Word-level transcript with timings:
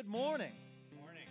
Good 0.00 0.08
morning. 0.08 0.52
Morning. 0.98 1.26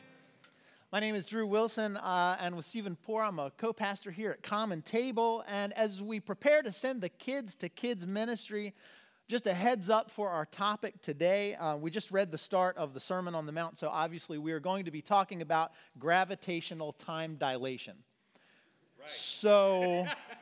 My 0.91 0.99
name 0.99 1.15
is 1.15 1.25
Drew 1.25 1.47
Wilson, 1.47 1.97
uh, 1.97 2.37
and 2.39 2.55
with 2.55 2.67
Stephen 2.67 2.95
Poor, 2.95 3.23
I'm 3.23 3.39
a 3.39 3.49
co 3.49 3.73
pastor 3.73 4.11
here 4.11 4.29
at 4.29 4.43
Common 4.43 4.83
Table. 4.83 5.43
And 5.47 5.73
as 5.73 6.03
we 6.03 6.19
prepare 6.19 6.61
to 6.61 6.71
send 6.71 7.01
the 7.01 7.09
kids 7.09 7.55
to 7.55 7.69
kids' 7.69 8.05
ministry, 8.05 8.75
just 9.27 9.47
a 9.47 9.55
heads 9.55 9.89
up 9.89 10.11
for 10.11 10.29
our 10.29 10.45
topic 10.45 11.01
today. 11.01 11.55
Uh, 11.55 11.77
we 11.77 11.89
just 11.89 12.11
read 12.11 12.29
the 12.29 12.37
start 12.37 12.77
of 12.77 12.93
the 12.93 12.99
Sermon 12.99 13.33
on 13.33 13.47
the 13.47 13.51
Mount, 13.51 13.79
so 13.79 13.89
obviously 13.89 14.37
we 14.37 14.51
are 14.51 14.59
going 14.59 14.85
to 14.85 14.91
be 14.91 15.01
talking 15.01 15.41
about 15.41 15.71
gravitational 15.97 16.93
time 16.93 17.37
dilation. 17.37 17.95
Right. 18.99 19.09
So. 19.09 20.05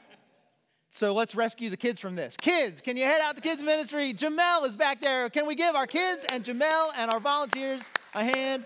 So 0.92 1.14
let's 1.14 1.36
rescue 1.36 1.70
the 1.70 1.78
kids 1.78 2.00
from 2.00 2.16
this. 2.16 2.36
Kids, 2.38 2.82
can 2.82 2.98
you 2.98 3.04
head 3.04 3.22
out 3.22 3.36
to 3.36 3.42
kids 3.42 3.62
ministry? 3.62 4.14
Jamel 4.14 4.66
is 4.66 4.76
back 4.76 5.02
there. 5.02 5.30
Can 5.30 5.46
we 5.46 5.56
give 5.56 5.76
our 5.76 5.88
kids 5.88 6.26
and 6.32 6.44
Jamel 6.44 6.92
and 6.96 7.12
our 7.12 7.20
volunteers 7.20 7.90
a 8.16 8.24
hand? 8.24 8.66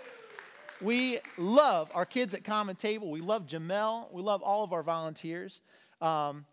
We 0.82 1.20
love 1.38 1.92
our 1.94 2.06
kids 2.06 2.34
at 2.34 2.44
Common 2.44 2.76
Table. 2.76 3.12
We 3.12 3.22
love 3.22 3.48
Jamel. 3.48 4.12
We 4.12 4.22
love 4.22 4.42
all 4.42 4.64
of 4.64 4.72
our 4.74 4.84
volunteers. 4.84 5.62
Um, 6.00 6.46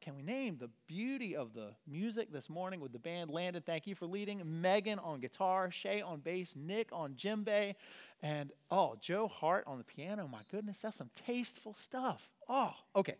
can 0.00 0.14
we 0.14 0.22
name 0.22 0.56
the 0.58 0.70
beauty 0.86 1.34
of 1.34 1.52
the 1.52 1.72
music 1.86 2.32
this 2.32 2.48
morning 2.48 2.80
with 2.80 2.92
the 2.92 2.98
band 2.98 3.30
Landon? 3.30 3.62
Thank 3.66 3.86
you 3.86 3.94
for 3.94 4.06
leading. 4.06 4.40
Megan 4.60 4.98
on 5.00 5.20
guitar, 5.20 5.70
Shay 5.70 6.00
on 6.00 6.20
bass, 6.20 6.54
Nick 6.56 6.90
on 6.92 7.14
djembe, 7.14 7.74
and 8.22 8.52
oh, 8.70 8.96
Joe 9.00 9.26
Hart 9.26 9.64
on 9.66 9.78
the 9.78 9.84
piano. 9.84 10.28
My 10.30 10.42
goodness, 10.50 10.80
that's 10.80 10.96
some 10.96 11.10
tasteful 11.16 11.74
stuff. 11.74 12.30
Oh, 12.48 12.72
okay. 12.94 13.16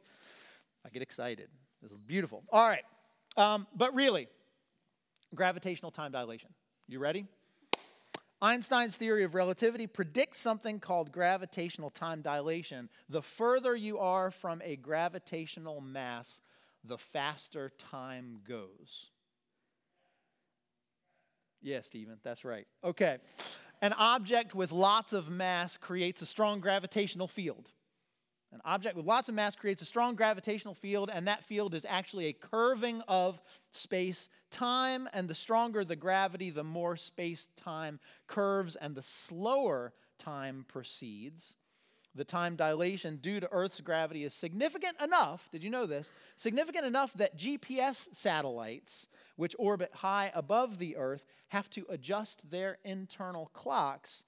I 0.87 0.91
get 0.91 1.03
excited. 1.03 1.49
This 1.83 1.93
is 1.93 1.99
beautiful. 1.99 2.43
All 2.51 2.67
right. 2.67 2.85
Um, 3.37 3.67
but 3.75 3.95
really, 3.95 4.29
gravitational 5.35 5.91
time 5.91 6.13
dilation. 6.13 6.51
You 6.89 6.99
ready? 6.99 7.27
Einstein's 8.41 8.97
theory 8.97 9.25
of 9.25 9.35
relativity 9.35 9.87
predicts 9.87 10.39
something 10.39 10.79
called 10.79 11.11
gravitational 11.11 11.91
time 11.91 12.23
dilation. 12.23 12.89
The 13.09 13.23
further 13.23 13.75
you 13.75 13.99
are 13.99 14.31
from 14.31 14.63
a 14.65 14.77
gravitational 14.77 15.81
mass, 15.81 16.41
the 16.85 16.99
faster 16.99 17.71
time 17.79 18.39
goes. 18.47 19.11
Yeah, 21.61 21.81
Stephen, 21.83 22.19
that's 22.23 22.45
right. 22.45 22.67
Okay. 22.85 23.19
An 23.83 23.93
object 23.93 24.55
with 24.55 24.71
lots 24.71 25.13
of 25.13 25.29
mass 25.29 25.77
creates 25.77 26.23
a 26.23 26.27
strong 26.27 26.61
gravitational 26.61 27.27
field. 27.27 27.69
An 28.53 28.61
object 28.65 28.97
with 28.97 29.05
lots 29.05 29.29
of 29.29 29.35
mass 29.35 29.55
creates 29.55 29.83
a 29.83 29.87
strong 29.87 30.15
gravitational 30.15 30.75
field, 30.75 31.11
and 31.13 31.29
that 31.29 31.45
field 31.45 31.75
is 31.75 31.85
actually 31.89 32.27
a 32.27 32.33
curving 32.33 33.03
of 33.07 33.41
space 33.73 34.29
time. 34.51 35.09
And 35.13 35.29
the 35.29 35.35
stronger 35.35 35.85
the 35.85 35.97
gravity, 35.97 36.51
the 36.51 36.65
more 36.65 36.97
space 36.97 37.49
time 37.57 38.01
curves, 38.27 38.75
and 38.77 38.95
the 38.95 39.03
slower 39.03 39.93
time 40.19 40.65
proceeds. 40.67 41.57
The 42.15 42.25
time 42.25 42.57
dilation 42.57 43.17
due 43.17 43.39
to 43.39 43.49
Earth's 43.53 43.81
gravity 43.81 44.25
is 44.25 44.35
significant 44.35 44.97
enough, 45.01 45.49
did 45.53 45.63
you 45.63 45.71
know 45.71 45.87
this? 45.87 46.11
Significant 46.37 46.87
enough 46.87 47.13
that 47.15 47.39
GPS 47.39 48.09
satellites, 48.13 49.09
which 49.37 49.55
orbit 49.59 49.91
high 49.97 50.33
above 50.35 50.79
the 50.79 50.97
Earth, 50.97 51.25
have 51.49 51.69
to 51.71 51.87
adjust 51.89 52.51
their 52.51 52.79
internal 52.83 53.51
clocks 53.53 54.25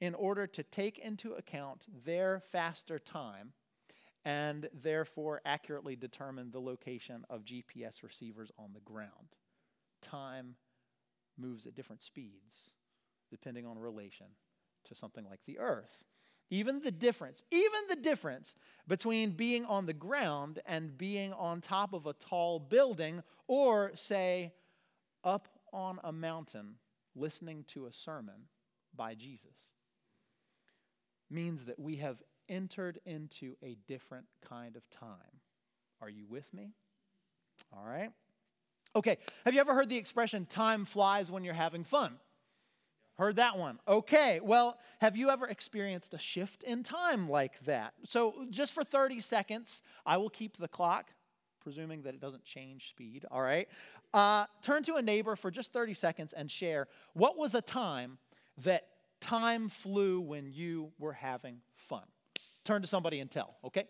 in 0.00 0.14
order 0.14 0.46
to 0.46 0.62
take 0.62 0.98
into 0.98 1.34
account 1.34 1.86
their 2.04 2.40
faster 2.52 2.98
time 2.98 3.52
and 4.24 4.68
therefore 4.72 5.40
accurately 5.44 5.96
determine 5.96 6.50
the 6.50 6.60
location 6.60 7.24
of 7.30 7.44
GPS 7.44 8.02
receivers 8.02 8.50
on 8.58 8.72
the 8.74 8.80
ground. 8.80 9.36
Time 10.02 10.56
moves 11.36 11.66
at 11.66 11.74
different 11.74 12.02
speeds 12.02 12.70
depending 13.30 13.66
on 13.66 13.78
relation 13.78 14.26
to 14.84 14.94
something 14.94 15.24
like 15.28 15.40
the 15.46 15.58
earth. 15.58 16.04
Even 16.50 16.80
the 16.80 16.90
difference, 16.90 17.42
even 17.50 17.80
the 17.90 17.96
difference 17.96 18.54
between 18.86 19.32
being 19.32 19.66
on 19.66 19.84
the 19.84 19.92
ground 19.92 20.60
and 20.64 20.96
being 20.96 21.32
on 21.34 21.60
top 21.60 21.92
of 21.92 22.06
a 22.06 22.14
tall 22.14 22.58
building 22.58 23.22
or, 23.46 23.92
say, 23.94 24.54
up 25.22 25.48
on 25.74 26.00
a 26.02 26.12
mountain 26.12 26.76
listening 27.14 27.64
to 27.64 27.84
a 27.84 27.92
sermon 27.92 28.46
by 28.96 29.14
Jesus 29.14 29.72
means 31.30 31.66
that 31.66 31.78
we 31.78 31.96
have 31.96 32.22
entered 32.48 32.98
into 33.04 33.56
a 33.62 33.76
different 33.86 34.26
kind 34.48 34.76
of 34.76 34.88
time. 34.90 35.40
Are 36.00 36.08
you 36.08 36.26
with 36.26 36.52
me? 36.54 36.72
All 37.72 37.84
right. 37.84 38.10
Okay, 38.96 39.18
have 39.44 39.54
you 39.54 39.60
ever 39.60 39.74
heard 39.74 39.88
the 39.88 39.96
expression 39.96 40.46
time 40.46 40.84
flies 40.84 41.30
when 41.30 41.44
you're 41.44 41.54
having 41.54 41.84
fun? 41.84 42.18
Heard 43.18 43.36
that 43.36 43.58
one. 43.58 43.80
Okay, 43.86 44.40
well, 44.42 44.78
have 45.00 45.16
you 45.16 45.28
ever 45.28 45.46
experienced 45.46 46.14
a 46.14 46.18
shift 46.18 46.62
in 46.62 46.84
time 46.84 47.26
like 47.26 47.58
that? 47.64 47.94
So, 48.04 48.46
just 48.48 48.72
for 48.72 48.84
30 48.84 49.20
seconds, 49.20 49.82
I 50.06 50.16
will 50.16 50.30
keep 50.30 50.56
the 50.56 50.68
clock, 50.68 51.10
presuming 51.60 52.02
that 52.02 52.14
it 52.14 52.20
doesn't 52.20 52.44
change 52.44 52.88
speed, 52.90 53.26
all 53.30 53.42
right? 53.42 53.68
Uh, 54.14 54.46
turn 54.62 54.84
to 54.84 54.94
a 54.94 55.02
neighbor 55.02 55.36
for 55.36 55.50
just 55.50 55.72
30 55.72 55.94
seconds 55.94 56.32
and 56.32 56.50
share 56.50 56.86
what 57.12 57.36
was 57.36 57.54
a 57.54 57.60
time 57.60 58.18
that 58.62 58.86
time 59.20 59.68
flew 59.68 60.20
when 60.20 60.52
you 60.52 60.92
were 60.98 61.12
having 61.12 61.60
fun? 61.74 62.04
turn 62.68 62.82
to 62.82 62.88
somebody 62.88 63.20
and 63.20 63.30
tell, 63.30 63.56
okay? 63.64 63.84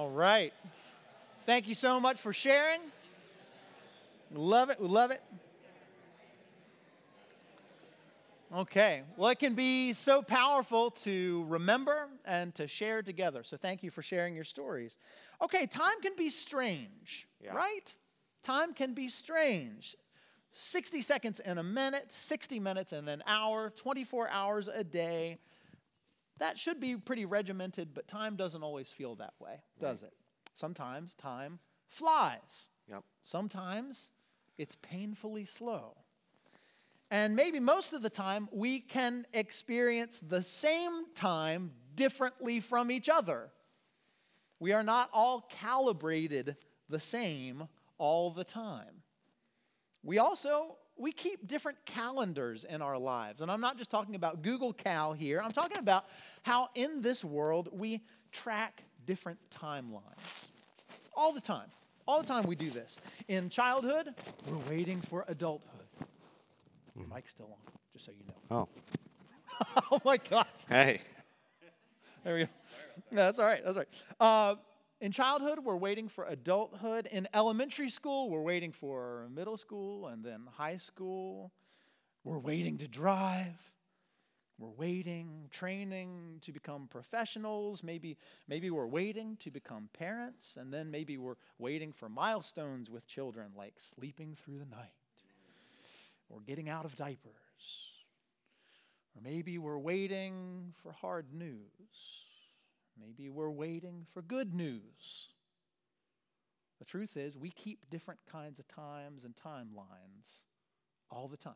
All 0.00 0.08
right. 0.08 0.54
Thank 1.44 1.68
you 1.68 1.74
so 1.74 2.00
much 2.00 2.22
for 2.22 2.32
sharing. 2.32 2.80
Love 4.32 4.70
it. 4.70 4.80
We 4.80 4.88
love 4.88 5.10
it. 5.10 5.20
Okay. 8.56 9.02
Well, 9.18 9.28
it 9.28 9.38
can 9.38 9.52
be 9.52 9.92
so 9.92 10.22
powerful 10.22 10.90
to 11.02 11.44
remember 11.48 12.08
and 12.24 12.54
to 12.54 12.66
share 12.66 13.02
together. 13.02 13.42
So 13.44 13.58
thank 13.58 13.82
you 13.82 13.90
for 13.90 14.00
sharing 14.00 14.34
your 14.34 14.44
stories. 14.44 14.96
Okay, 15.42 15.66
time 15.66 16.00
can 16.00 16.16
be 16.16 16.30
strange, 16.30 17.28
yeah. 17.38 17.52
right? 17.52 17.92
Time 18.42 18.72
can 18.72 18.94
be 18.94 19.10
strange. 19.10 19.96
60 20.54 21.02
seconds 21.02 21.40
in 21.40 21.58
a 21.58 21.62
minute, 21.62 22.06
60 22.10 22.58
minutes 22.58 22.94
in 22.94 23.06
an 23.06 23.22
hour, 23.26 23.68
24 23.68 24.30
hours 24.30 24.66
a 24.66 24.82
day 24.82 25.36
that 26.40 26.58
should 26.58 26.80
be 26.80 26.96
pretty 26.96 27.26
regimented, 27.26 27.94
but 27.94 28.08
time 28.08 28.34
doesn't 28.34 28.62
always 28.62 28.92
feel 28.92 29.14
that 29.16 29.34
way, 29.38 29.62
does 29.80 30.02
it? 30.02 30.12
Sometimes 30.54 31.14
time 31.14 31.60
flies. 31.88 32.68
Yep. 32.88 33.04
Sometimes 33.22 34.10
it's 34.58 34.76
painfully 34.82 35.44
slow. 35.44 35.96
And 37.10 37.36
maybe 37.36 37.60
most 37.60 37.92
of 37.92 38.02
the 38.02 38.10
time, 38.10 38.48
we 38.52 38.80
can 38.80 39.26
experience 39.32 40.20
the 40.26 40.42
same 40.42 41.06
time 41.14 41.72
differently 41.94 42.60
from 42.60 42.90
each 42.90 43.08
other. 43.08 43.50
We 44.60 44.72
are 44.72 44.82
not 44.82 45.10
all 45.12 45.48
calibrated 45.50 46.56
the 46.88 47.00
same 47.00 47.68
all 47.98 48.30
the 48.30 48.44
time. 48.44 49.02
We 50.02 50.18
also 50.18 50.76
we 51.00 51.12
keep 51.12 51.48
different 51.48 51.78
calendars 51.86 52.64
in 52.64 52.82
our 52.82 52.98
lives. 52.98 53.40
And 53.40 53.50
I'm 53.50 53.60
not 53.60 53.78
just 53.78 53.90
talking 53.90 54.14
about 54.14 54.42
Google 54.42 54.74
Cal 54.74 55.14
here. 55.14 55.40
I'm 55.42 55.50
talking 55.50 55.78
about 55.78 56.04
how 56.42 56.68
in 56.74 57.00
this 57.00 57.24
world 57.24 57.70
we 57.72 58.02
track 58.32 58.82
different 59.06 59.38
timelines. 59.50 60.02
All 61.16 61.32
the 61.32 61.40
time. 61.40 61.68
All 62.06 62.20
the 62.20 62.28
time 62.28 62.44
we 62.46 62.54
do 62.54 62.70
this. 62.70 62.98
In 63.28 63.48
childhood, 63.48 64.10
we're 64.50 64.58
waiting 64.70 65.00
for 65.00 65.24
adulthood. 65.26 65.86
Your 66.94 67.06
mic's 67.06 67.30
still 67.30 67.46
on, 67.50 67.72
just 67.94 68.04
so 68.04 68.12
you 68.12 68.26
know. 68.26 68.68
Oh. 69.70 69.82
oh 69.92 70.00
my 70.04 70.18
God. 70.18 70.46
Hey. 70.68 71.00
There 72.24 72.34
we 72.34 72.40
go. 72.40 72.48
No, 73.10 73.24
that's 73.24 73.38
all 73.38 73.46
right. 73.46 73.62
That's 73.64 73.76
all 73.76 73.84
right. 73.84 74.50
Uh, 74.50 74.56
in 75.00 75.12
childhood, 75.12 75.60
we're 75.60 75.76
waiting 75.76 76.08
for 76.08 76.24
adulthood. 76.26 77.06
In 77.10 77.26
elementary 77.32 77.88
school, 77.90 78.28
we're 78.28 78.42
waiting 78.42 78.72
for 78.72 79.28
middle 79.34 79.56
school 79.56 80.08
and 80.08 80.22
then 80.22 80.42
high 80.56 80.76
school. 80.76 81.52
We're 82.22 82.38
waiting 82.38 82.78
to 82.78 82.88
drive. 82.88 83.72
We're 84.58 84.68
waiting, 84.68 85.48
training 85.50 86.40
to 86.42 86.52
become 86.52 86.86
professionals. 86.86 87.82
Maybe, 87.82 88.18
maybe 88.46 88.70
we're 88.70 88.86
waiting 88.86 89.36
to 89.38 89.50
become 89.50 89.88
parents. 89.98 90.58
And 90.60 90.72
then 90.72 90.90
maybe 90.90 91.16
we're 91.16 91.36
waiting 91.58 91.92
for 91.92 92.10
milestones 92.10 92.90
with 92.90 93.06
children 93.06 93.52
like 93.56 93.74
sleeping 93.78 94.34
through 94.34 94.58
the 94.58 94.66
night. 94.66 94.92
or 96.28 96.40
getting 96.40 96.68
out 96.68 96.84
of 96.84 96.94
diapers. 96.96 97.32
Or 99.16 99.22
maybe 99.22 99.58
we're 99.58 99.78
waiting 99.78 100.74
for 100.82 100.92
hard 100.92 101.32
news. 101.32 101.58
Maybe 103.00 103.30
we're 103.30 103.50
waiting 103.50 104.06
for 104.12 104.22
good 104.22 104.54
news. 104.54 105.28
The 106.78 106.84
truth 106.84 107.16
is, 107.16 107.36
we 107.36 107.50
keep 107.50 107.88
different 107.90 108.20
kinds 108.30 108.58
of 108.58 108.68
times 108.68 109.24
and 109.24 109.34
timelines 109.36 110.42
all 111.10 111.28
the 111.28 111.36
time. 111.36 111.54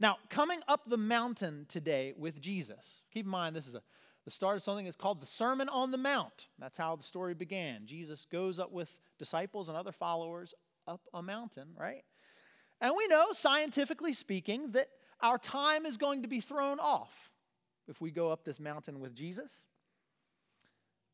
Now, 0.00 0.18
coming 0.30 0.60
up 0.68 0.88
the 0.88 0.96
mountain 0.96 1.66
today 1.68 2.14
with 2.16 2.40
Jesus, 2.40 3.02
keep 3.12 3.24
in 3.24 3.30
mind 3.30 3.56
this 3.56 3.66
is 3.66 3.74
a, 3.74 3.82
the 4.24 4.30
start 4.30 4.56
of 4.56 4.62
something 4.62 4.84
that's 4.84 4.96
called 4.96 5.20
the 5.20 5.26
Sermon 5.26 5.68
on 5.68 5.90
the 5.90 5.98
Mount. 5.98 6.48
That's 6.58 6.76
how 6.76 6.96
the 6.96 7.02
story 7.02 7.34
began. 7.34 7.86
Jesus 7.86 8.26
goes 8.30 8.58
up 8.58 8.72
with 8.72 8.94
disciples 9.18 9.68
and 9.68 9.76
other 9.76 9.92
followers 9.92 10.54
up 10.86 11.00
a 11.12 11.22
mountain, 11.22 11.68
right? 11.78 12.04
And 12.80 12.94
we 12.96 13.06
know, 13.08 13.32
scientifically 13.32 14.12
speaking, 14.12 14.72
that 14.72 14.88
our 15.20 15.38
time 15.38 15.86
is 15.86 15.96
going 15.96 16.22
to 16.22 16.28
be 16.28 16.40
thrown 16.40 16.78
off 16.78 17.30
if 17.88 18.00
we 18.00 18.10
go 18.10 18.30
up 18.30 18.44
this 18.44 18.60
mountain 18.60 19.00
with 19.00 19.14
Jesus. 19.14 19.64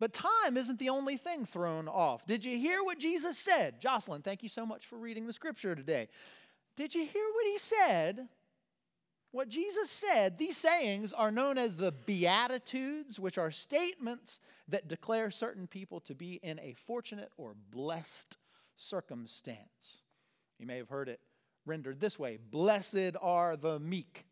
But 0.00 0.12
time 0.12 0.56
isn't 0.56 0.78
the 0.78 0.88
only 0.88 1.16
thing 1.16 1.44
thrown 1.44 1.86
off. 1.86 2.26
Did 2.26 2.44
you 2.44 2.58
hear 2.58 2.82
what 2.82 2.98
Jesus 2.98 3.38
said? 3.38 3.80
Jocelyn, 3.80 4.22
thank 4.22 4.42
you 4.42 4.48
so 4.48 4.66
much 4.66 4.86
for 4.86 4.96
reading 4.96 5.26
the 5.26 5.32
scripture 5.32 5.76
today. 5.76 6.08
Did 6.76 6.94
you 6.94 7.06
hear 7.06 7.24
what 7.34 7.46
he 7.46 7.58
said? 7.58 8.28
What 9.30 9.48
Jesus 9.48 9.90
said, 9.90 10.36
these 10.36 10.56
sayings 10.56 11.12
are 11.12 11.30
known 11.30 11.56
as 11.56 11.76
the 11.76 11.92
Beatitudes, 11.92 13.18
which 13.18 13.38
are 13.38 13.50
statements 13.50 14.40
that 14.68 14.88
declare 14.88 15.30
certain 15.30 15.66
people 15.66 16.00
to 16.00 16.14
be 16.14 16.34
in 16.42 16.58
a 16.58 16.74
fortunate 16.74 17.30
or 17.38 17.54
blessed 17.70 18.36
circumstance. 18.76 20.02
You 20.58 20.66
may 20.66 20.76
have 20.76 20.88
heard 20.88 21.08
it 21.08 21.20
rendered 21.64 22.00
this 22.00 22.18
way 22.18 22.38
Blessed 22.50 23.16
are 23.20 23.56
the 23.56 23.78
meek, 23.78 24.26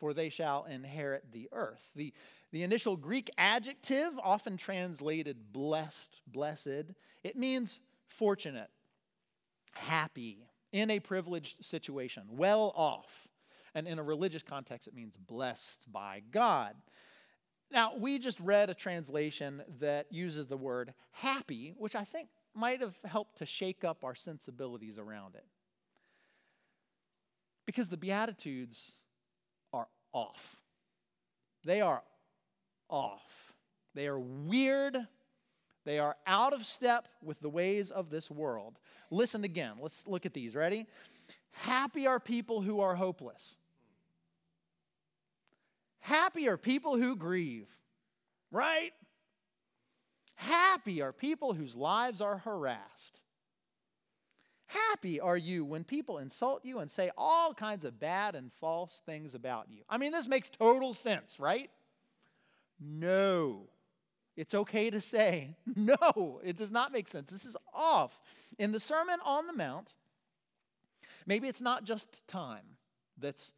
for 0.00 0.12
they 0.12 0.30
shall 0.30 0.64
inherit 0.64 1.30
the 1.30 1.48
earth. 1.52 1.90
The, 1.94 2.12
the 2.50 2.64
initial 2.64 2.96
Greek 2.96 3.30
adjective, 3.38 4.12
often 4.22 4.56
translated 4.56 5.52
blessed, 5.52 6.22
blessed, 6.26 6.92
it 7.22 7.36
means 7.36 7.78
fortunate, 8.08 8.70
happy, 9.72 10.48
in 10.72 10.90
a 10.90 10.98
privileged 11.00 11.64
situation, 11.64 12.24
well 12.30 12.72
off. 12.74 13.28
And 13.74 13.86
in 13.86 13.98
a 13.98 14.02
religious 14.02 14.42
context, 14.42 14.88
it 14.88 14.94
means 14.94 15.14
blessed 15.16 15.80
by 15.92 16.22
God. 16.30 16.74
Now, 17.70 17.92
we 17.96 18.18
just 18.18 18.40
read 18.40 18.68
a 18.68 18.74
translation 18.74 19.62
that 19.78 20.06
uses 20.10 20.48
the 20.48 20.56
word 20.56 20.92
happy, 21.12 21.74
which 21.76 21.94
I 21.94 22.04
think 22.04 22.28
might 22.54 22.80
have 22.80 22.98
helped 23.04 23.38
to 23.38 23.46
shake 23.46 23.84
up 23.84 24.02
our 24.02 24.16
sensibilities 24.16 24.98
around 24.98 25.36
it. 25.36 25.46
Because 27.64 27.88
the 27.88 27.96
Beatitudes 27.96 28.96
off. 30.12 30.56
They 31.64 31.80
are 31.80 32.02
off. 32.88 33.52
They 33.94 34.06
are 34.06 34.18
weird. 34.18 34.96
They 35.84 35.98
are 35.98 36.16
out 36.26 36.52
of 36.52 36.66
step 36.66 37.08
with 37.22 37.40
the 37.40 37.48
ways 37.48 37.90
of 37.90 38.10
this 38.10 38.30
world. 38.30 38.78
Listen 39.10 39.44
again. 39.44 39.74
Let's 39.80 40.06
look 40.06 40.26
at 40.26 40.34
these. 40.34 40.54
Ready? 40.54 40.86
Happy 41.52 42.06
are 42.06 42.20
people 42.20 42.62
who 42.62 42.80
are 42.80 42.94
hopeless. 42.94 43.58
Happy 46.00 46.48
are 46.48 46.56
people 46.56 46.96
who 46.96 47.14
grieve, 47.14 47.68
right? 48.50 48.92
Happy 50.34 51.02
are 51.02 51.12
people 51.12 51.52
whose 51.52 51.74
lives 51.74 52.20
are 52.20 52.38
harassed. 52.38 53.20
Happy 54.70 55.18
are 55.18 55.36
you 55.36 55.64
when 55.64 55.82
people 55.82 56.18
insult 56.18 56.64
you 56.64 56.78
and 56.78 56.88
say 56.88 57.10
all 57.18 57.52
kinds 57.52 57.84
of 57.84 57.98
bad 57.98 58.36
and 58.36 58.52
false 58.60 59.00
things 59.04 59.34
about 59.34 59.66
you. 59.68 59.80
I 59.88 59.98
mean, 59.98 60.12
this 60.12 60.28
makes 60.28 60.48
total 60.48 60.94
sense, 60.94 61.40
right? 61.40 61.68
No. 62.78 63.68
It's 64.36 64.54
okay 64.54 64.88
to 64.90 65.00
say, 65.00 65.56
no, 65.76 66.40
it 66.44 66.56
does 66.56 66.70
not 66.70 66.92
make 66.92 67.08
sense. 67.08 67.30
This 67.30 67.44
is 67.44 67.56
off. 67.74 68.20
In 68.60 68.70
the 68.70 68.78
Sermon 68.78 69.18
on 69.24 69.48
the 69.48 69.52
Mount, 69.52 69.92
maybe 71.26 71.48
it's 71.48 71.60
not 71.60 71.82
just 71.82 72.26
time 72.28 72.76
that's 73.18 73.52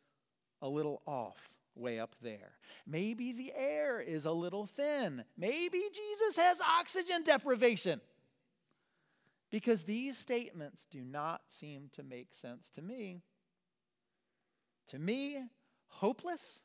a 0.62 0.68
little 0.68 1.02
off 1.06 1.36
way 1.74 2.00
up 2.00 2.16
there. 2.22 2.52
Maybe 2.86 3.32
the 3.32 3.52
air 3.54 4.00
is 4.00 4.24
a 4.24 4.32
little 4.32 4.64
thin. 4.64 5.24
Maybe 5.36 5.82
Jesus 5.92 6.42
has 6.42 6.58
oxygen 6.62 7.22
deprivation 7.22 8.00
because 9.52 9.84
these 9.84 10.16
statements 10.16 10.86
do 10.90 11.04
not 11.04 11.42
seem 11.48 11.90
to 11.92 12.02
make 12.02 12.34
sense 12.34 12.70
to 12.70 12.80
me. 12.80 13.20
To 14.88 14.98
me, 14.98 15.44
hopeless 15.88 16.62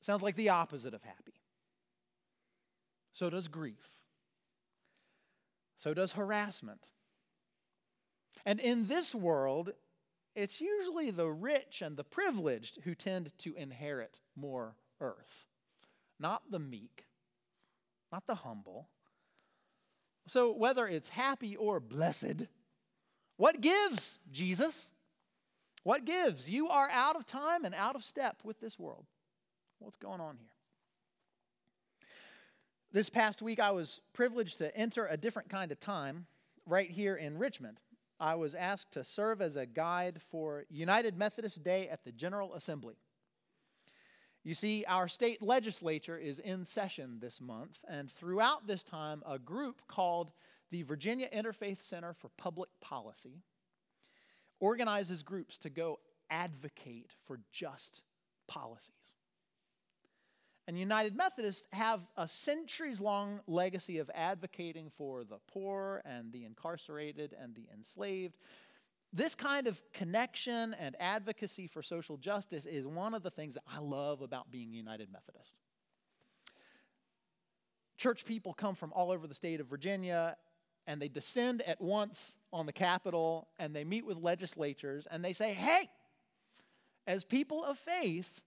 sounds 0.00 0.22
like 0.22 0.36
the 0.36 0.50
opposite 0.50 0.94
of 0.94 1.02
happy. 1.02 1.42
So 3.12 3.28
does 3.28 3.48
grief. 3.48 3.90
So 5.78 5.94
does 5.94 6.12
harassment. 6.12 6.86
And 8.44 8.60
in 8.60 8.86
this 8.86 9.12
world, 9.12 9.72
it's 10.36 10.60
usually 10.60 11.10
the 11.10 11.28
rich 11.28 11.82
and 11.82 11.96
the 11.96 12.04
privileged 12.04 12.78
who 12.84 12.94
tend 12.94 13.36
to 13.38 13.54
inherit 13.56 14.20
more 14.36 14.76
earth, 15.00 15.48
not 16.20 16.42
the 16.52 16.60
meek, 16.60 17.06
not 18.12 18.28
the 18.28 18.36
humble, 18.36 18.90
so, 20.26 20.52
whether 20.52 20.86
it's 20.86 21.08
happy 21.08 21.56
or 21.56 21.80
blessed, 21.80 22.46
what 23.36 23.60
gives, 23.60 24.18
Jesus? 24.30 24.90
What 25.84 26.04
gives? 26.04 26.50
You 26.50 26.68
are 26.68 26.88
out 26.90 27.14
of 27.16 27.26
time 27.26 27.64
and 27.64 27.74
out 27.74 27.94
of 27.94 28.02
step 28.02 28.38
with 28.42 28.60
this 28.60 28.78
world. 28.78 29.06
What's 29.78 29.96
going 29.96 30.20
on 30.20 30.36
here? 30.38 30.48
This 32.92 33.08
past 33.08 33.42
week, 33.42 33.60
I 33.60 33.70
was 33.70 34.00
privileged 34.12 34.58
to 34.58 34.76
enter 34.76 35.06
a 35.06 35.16
different 35.16 35.48
kind 35.48 35.70
of 35.70 35.78
time 35.78 36.26
right 36.66 36.90
here 36.90 37.14
in 37.14 37.38
Richmond. 37.38 37.78
I 38.18 38.34
was 38.34 38.54
asked 38.54 38.92
to 38.92 39.04
serve 39.04 39.42
as 39.42 39.56
a 39.56 39.66
guide 39.66 40.20
for 40.30 40.64
United 40.70 41.16
Methodist 41.16 41.62
Day 41.62 41.88
at 41.88 42.04
the 42.04 42.12
General 42.12 42.54
Assembly. 42.54 42.96
You 44.46 44.54
see, 44.54 44.84
our 44.86 45.08
state 45.08 45.42
legislature 45.42 46.16
is 46.16 46.38
in 46.38 46.64
session 46.64 47.18
this 47.20 47.40
month, 47.40 47.80
and 47.88 48.08
throughout 48.08 48.68
this 48.68 48.84
time, 48.84 49.24
a 49.26 49.40
group 49.40 49.82
called 49.88 50.30
the 50.70 50.84
Virginia 50.84 51.28
Interfaith 51.34 51.82
Center 51.82 52.12
for 52.12 52.28
Public 52.38 52.68
Policy 52.80 53.42
organizes 54.60 55.24
groups 55.24 55.58
to 55.58 55.68
go 55.68 55.98
advocate 56.30 57.10
for 57.26 57.40
just 57.50 58.02
policies. 58.46 59.16
And 60.68 60.78
United 60.78 61.16
Methodists 61.16 61.66
have 61.72 62.02
a 62.16 62.28
centuries 62.28 63.00
long 63.00 63.40
legacy 63.48 63.98
of 63.98 64.08
advocating 64.14 64.92
for 64.96 65.24
the 65.24 65.38
poor 65.52 66.02
and 66.04 66.32
the 66.32 66.44
incarcerated 66.44 67.34
and 67.40 67.52
the 67.56 67.66
enslaved 67.74 68.36
this 69.12 69.34
kind 69.34 69.66
of 69.66 69.80
connection 69.92 70.74
and 70.74 70.96
advocacy 71.00 71.66
for 71.66 71.82
social 71.82 72.16
justice 72.16 72.66
is 72.66 72.86
one 72.86 73.14
of 73.14 73.22
the 73.22 73.30
things 73.30 73.54
that 73.54 73.62
I 73.72 73.78
love 73.78 74.20
about 74.20 74.50
being 74.50 74.72
United 74.72 75.10
Methodist. 75.10 75.54
Church 77.96 78.24
people 78.24 78.52
come 78.52 78.74
from 78.74 78.92
all 78.92 79.10
over 79.10 79.26
the 79.26 79.34
state 79.34 79.60
of 79.60 79.68
Virginia 79.68 80.36
and 80.86 81.00
they 81.00 81.08
descend 81.08 81.62
at 81.62 81.80
once 81.80 82.36
on 82.52 82.66
the 82.66 82.72
Capitol 82.72 83.48
and 83.58 83.74
they 83.74 83.84
meet 83.84 84.04
with 84.04 84.18
legislatures 84.18 85.06
and 85.10 85.24
they 85.24 85.32
say, 85.32 85.52
hey, 85.52 85.88
as 87.06 87.24
people 87.24 87.64
of 87.64 87.78
faith, 87.78 88.40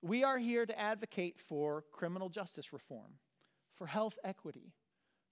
we 0.00 0.24
are 0.24 0.38
here 0.38 0.64
to 0.64 0.78
advocate 0.78 1.38
for 1.38 1.84
criminal 1.92 2.28
justice 2.28 2.72
reform, 2.72 3.18
for 3.74 3.86
health 3.86 4.18
equity, 4.24 4.72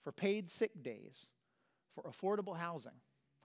for 0.03 0.13
paid 0.13 0.51
sick 0.51 0.83
days, 0.83 1.29
for 1.95 2.05
affordable 2.05 2.57
housing. 2.57 2.93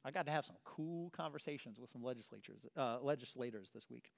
I 0.06 0.12
got 0.12 0.26
to 0.26 0.32
have 0.32 0.46
some 0.46 0.56
cool 0.64 1.10
conversations 1.12 1.80
with 1.80 1.90
some 1.90 2.04
legislators, 2.04 2.66
uh, 2.78 2.98
legislators 3.02 3.72
this 3.74 3.90
week. 3.90 4.12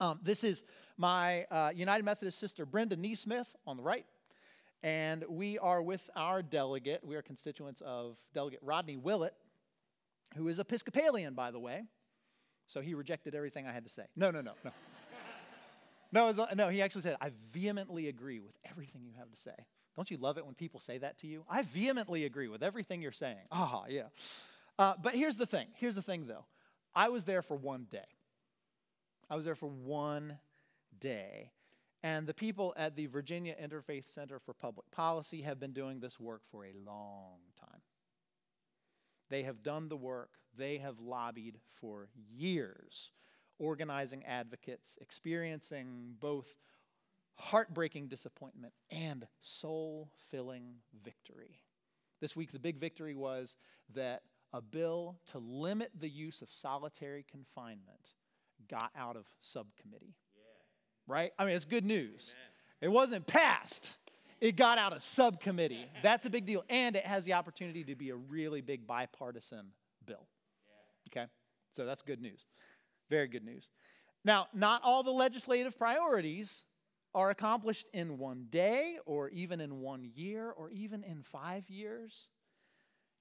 Um, 0.00 0.18
this 0.22 0.42
is 0.42 0.64
my 0.96 1.44
uh, 1.44 1.72
United 1.74 2.04
Methodist 2.04 2.40
sister, 2.40 2.66
Brenda 2.66 2.96
Neesmith, 2.96 3.46
on 3.66 3.76
the 3.76 3.82
right. 3.82 4.06
And 4.82 5.24
we 5.28 5.58
are 5.58 5.80
with 5.80 6.08
our 6.14 6.42
delegate. 6.42 7.02
We 7.04 7.16
are 7.16 7.22
constituents 7.22 7.80
of 7.84 8.16
Delegate 8.34 8.60
Rodney 8.62 8.96
Willett, 8.96 9.34
who 10.36 10.48
is 10.48 10.58
Episcopalian, 10.58 11.34
by 11.34 11.50
the 11.50 11.58
way. 11.58 11.84
So 12.66 12.80
he 12.80 12.94
rejected 12.94 13.34
everything 13.34 13.66
I 13.66 13.72
had 13.72 13.84
to 13.84 13.90
say. 13.90 14.04
No, 14.16 14.30
no, 14.30 14.40
no, 14.40 14.52
no. 14.64 14.70
no, 16.12 16.26
was, 16.26 16.40
no, 16.54 16.68
he 16.68 16.82
actually 16.82 17.02
said, 17.02 17.16
I 17.20 17.30
vehemently 17.52 18.08
agree 18.08 18.40
with 18.40 18.52
everything 18.68 19.02
you 19.04 19.12
have 19.18 19.30
to 19.30 19.36
say. 19.36 19.54
Don't 19.96 20.10
you 20.10 20.16
love 20.16 20.38
it 20.38 20.44
when 20.44 20.54
people 20.54 20.80
say 20.80 20.98
that 20.98 21.18
to 21.18 21.26
you? 21.26 21.44
I 21.48 21.62
vehemently 21.62 22.24
agree 22.24 22.48
with 22.48 22.62
everything 22.62 23.00
you're 23.00 23.12
saying. 23.12 23.46
Ah, 23.52 23.84
yeah. 23.88 24.08
Uh, 24.78 24.94
but 25.00 25.14
here's 25.14 25.36
the 25.36 25.46
thing. 25.46 25.68
Here's 25.76 25.94
the 25.94 26.02
thing, 26.02 26.26
though. 26.26 26.46
I 26.94 27.08
was 27.08 27.24
there 27.24 27.42
for 27.42 27.56
one 27.56 27.86
day. 27.90 27.98
I 29.30 29.36
was 29.36 29.44
there 29.44 29.54
for 29.54 29.68
one 29.68 30.38
day. 31.00 31.50
And 32.02 32.26
the 32.26 32.34
people 32.34 32.74
at 32.76 32.96
the 32.96 33.06
Virginia 33.06 33.54
Interfaith 33.60 34.12
Center 34.12 34.38
for 34.38 34.52
Public 34.52 34.90
Policy 34.90 35.42
have 35.42 35.58
been 35.58 35.72
doing 35.72 36.00
this 36.00 36.20
work 36.20 36.42
for 36.50 36.64
a 36.64 36.72
long 36.84 37.38
time. 37.58 37.80
They 39.30 39.44
have 39.44 39.62
done 39.62 39.88
the 39.88 39.96
work, 39.96 40.30
they 40.56 40.78
have 40.78 41.00
lobbied 41.00 41.58
for 41.80 42.08
years, 42.30 43.12
organizing 43.58 44.24
advocates, 44.24 44.98
experiencing 45.00 46.16
both 46.20 46.54
heartbreaking 47.36 48.08
disappointment 48.08 48.74
and 48.90 49.26
soul 49.40 50.10
filling 50.30 50.74
victory. 51.02 51.60
This 52.20 52.36
week, 52.36 52.52
the 52.52 52.58
big 52.58 52.78
victory 52.78 53.14
was 53.14 53.56
that 53.94 54.22
a 54.54 54.62
bill 54.62 55.16
to 55.32 55.38
limit 55.38 55.90
the 55.98 56.08
use 56.08 56.40
of 56.40 56.48
solitary 56.50 57.26
confinement 57.28 58.14
got 58.70 58.90
out 58.96 59.16
of 59.16 59.26
subcommittee. 59.40 60.14
Yeah. 60.34 61.12
Right? 61.12 61.32
I 61.38 61.44
mean, 61.44 61.56
it's 61.56 61.64
good 61.64 61.84
news. 61.84 62.32
Amen. 62.32 62.50
It 62.80 62.88
wasn't 62.88 63.26
passed, 63.26 63.90
it 64.40 64.56
got 64.56 64.78
out 64.78 64.92
of 64.92 65.02
subcommittee. 65.02 65.86
That's 66.02 66.24
a 66.24 66.30
big 66.30 66.46
deal. 66.46 66.64
And 66.68 66.96
it 66.96 67.04
has 67.04 67.24
the 67.24 67.32
opportunity 67.32 67.82
to 67.84 67.96
be 67.96 68.10
a 68.10 68.16
really 68.16 68.60
big 68.60 68.86
bipartisan 68.86 69.72
bill. 70.06 70.28
Yeah. 71.08 71.22
Okay? 71.22 71.30
So 71.72 71.84
that's 71.84 72.02
good 72.02 72.20
news. 72.20 72.46
Very 73.10 73.26
good 73.26 73.44
news. 73.44 73.70
Now, 74.24 74.46
not 74.54 74.82
all 74.84 75.02
the 75.02 75.10
legislative 75.10 75.76
priorities 75.76 76.64
are 77.14 77.30
accomplished 77.30 77.86
in 77.92 78.18
one 78.18 78.46
day 78.50 78.98
or 79.04 79.30
even 79.30 79.60
in 79.60 79.80
one 79.80 80.10
year 80.14 80.50
or 80.50 80.70
even 80.70 81.02
in 81.04 81.22
five 81.22 81.68
years. 81.68 82.28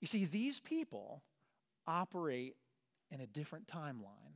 You 0.04 0.08
see, 0.08 0.26
these 0.26 0.60
people 0.60 1.24
operate 1.88 2.58
in 3.10 3.22
a 3.22 3.26
different 3.26 3.68
timeline. 3.68 4.36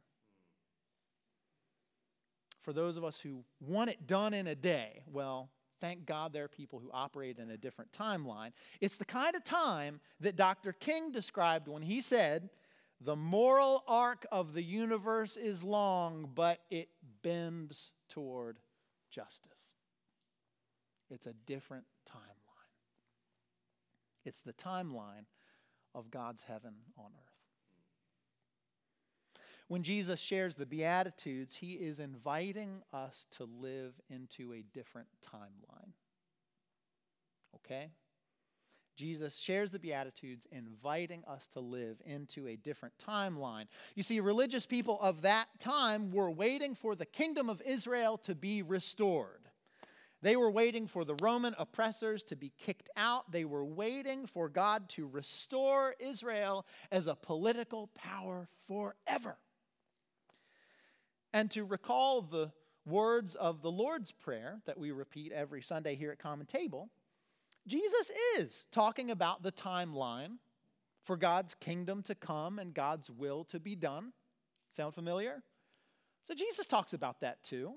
For 2.61 2.71
those 2.71 2.95
of 2.95 3.03
us 3.03 3.19
who 3.19 3.43
want 3.59 3.89
it 3.89 4.07
done 4.07 4.33
in 4.33 4.47
a 4.47 4.55
day, 4.55 5.01
well, 5.11 5.49
thank 5.81 6.05
God 6.05 6.31
there 6.31 6.45
are 6.45 6.47
people 6.47 6.79
who 6.79 6.89
operate 6.93 7.37
in 7.37 7.49
a 7.49 7.57
different 7.57 7.91
timeline. 7.91 8.51
It's 8.79 8.95
the 8.95 9.03
kind 9.03 9.35
of 9.35 9.43
time 9.43 9.99
that 10.21 10.37
Dr. 10.37 10.71
King 10.71 11.11
described 11.11 11.67
when 11.67 11.81
he 11.81 11.99
said, 11.99 12.49
The 13.01 13.17
moral 13.17 13.83
arc 13.89 14.25
of 14.31 14.53
the 14.53 14.63
universe 14.63 15.35
is 15.35 15.65
long, 15.65 16.29
but 16.33 16.59
it 16.69 16.87
bends 17.23 17.91
toward 18.07 18.57
justice. 19.11 19.73
It's 21.09 21.27
a 21.27 21.33
different 21.45 21.83
timeline. 22.09 22.23
It's 24.23 24.39
the 24.39 24.53
timeline 24.53 25.25
of 25.97 26.11
God's 26.11 26.43
heaven 26.43 26.75
on 26.97 27.07
earth. 27.07 27.33
When 29.67 29.83
Jesus 29.83 30.19
shares 30.19 30.55
the 30.55 30.65
Beatitudes, 30.65 31.57
he 31.57 31.73
is 31.73 31.99
inviting 31.99 32.83
us 32.93 33.25
to 33.37 33.43
live 33.43 33.93
into 34.09 34.53
a 34.53 34.63
different 34.73 35.07
timeline. 35.25 35.91
Okay? 37.55 37.89
Jesus 38.95 39.37
shares 39.37 39.71
the 39.71 39.79
Beatitudes, 39.79 40.47
inviting 40.51 41.23
us 41.27 41.49
to 41.53 41.59
live 41.59 41.97
into 42.05 42.47
a 42.47 42.55
different 42.55 42.95
timeline. 42.97 43.65
You 43.93 44.03
see, 44.03 44.19
religious 44.19 44.65
people 44.65 44.99
of 45.01 45.21
that 45.23 45.47
time 45.59 46.11
were 46.11 46.31
waiting 46.31 46.73
for 46.73 46.95
the 46.95 47.05
kingdom 47.05 47.49
of 47.49 47.61
Israel 47.63 48.17
to 48.19 48.35
be 48.35 48.61
restored. 48.61 49.46
They 50.21 50.35
were 50.35 50.49
waiting 50.49 50.87
for 50.87 51.05
the 51.05 51.15
Roman 51.21 51.55
oppressors 51.59 52.23
to 52.23 52.35
be 52.35 52.51
kicked 52.57 52.89
out. 52.97 53.31
They 53.31 53.45
were 53.45 53.63
waiting 53.63 54.25
for 54.25 54.49
God 54.49 54.89
to 54.89 55.07
restore 55.07 55.95
Israel 55.99 56.65
as 56.91 57.07
a 57.07 57.15
political 57.15 57.87
power 57.93 58.49
forever. 58.67 59.37
And 61.33 61.51
to 61.51 61.63
recall 61.63 62.21
the 62.21 62.51
words 62.85 63.35
of 63.35 63.61
the 63.61 63.71
Lord's 63.71 64.11
Prayer 64.11 64.59
that 64.65 64.79
we 64.79 64.91
repeat 64.91 65.31
every 65.31 65.61
Sunday 65.61 65.95
here 65.95 66.11
at 66.11 66.19
Common 66.19 66.47
Table, 66.47 66.89
Jesus 67.67 68.11
is 68.37 68.65
talking 68.71 69.11
about 69.11 69.43
the 69.43 69.51
timeline 69.51 70.37
for 71.03 71.15
God's 71.15 71.53
kingdom 71.55 72.01
to 72.03 72.15
come 72.15 72.57
and 72.59 72.73
God's 72.73 73.11
will 73.11 73.43
to 73.45 73.59
be 73.59 73.75
done. 73.75 74.13
Sound 74.71 74.95
familiar? 74.95 75.43
So 76.23 76.33
Jesus 76.33 76.65
talks 76.65 76.93
about 76.93 77.21
that 77.21 77.43
too. 77.43 77.75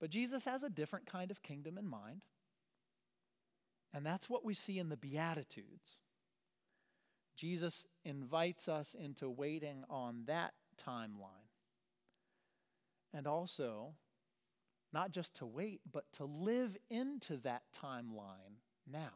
But 0.00 0.10
Jesus 0.10 0.44
has 0.44 0.62
a 0.62 0.70
different 0.70 1.06
kind 1.06 1.30
of 1.30 1.42
kingdom 1.42 1.78
in 1.78 1.86
mind. 1.86 2.22
And 3.94 4.04
that's 4.04 4.28
what 4.28 4.44
we 4.44 4.54
see 4.54 4.78
in 4.78 4.88
the 4.88 4.96
Beatitudes. 4.96 6.02
Jesus 7.36 7.86
invites 8.04 8.68
us 8.68 8.94
into 8.94 9.28
waiting 9.30 9.84
on 9.88 10.24
that 10.26 10.52
timeline. 10.82 11.48
And 13.14 13.26
also, 13.26 13.94
not 14.92 15.12
just 15.12 15.34
to 15.36 15.46
wait, 15.46 15.80
but 15.90 16.04
to 16.14 16.24
live 16.24 16.76
into 16.90 17.38
that 17.38 17.62
timeline 17.74 18.60
now. 18.90 19.12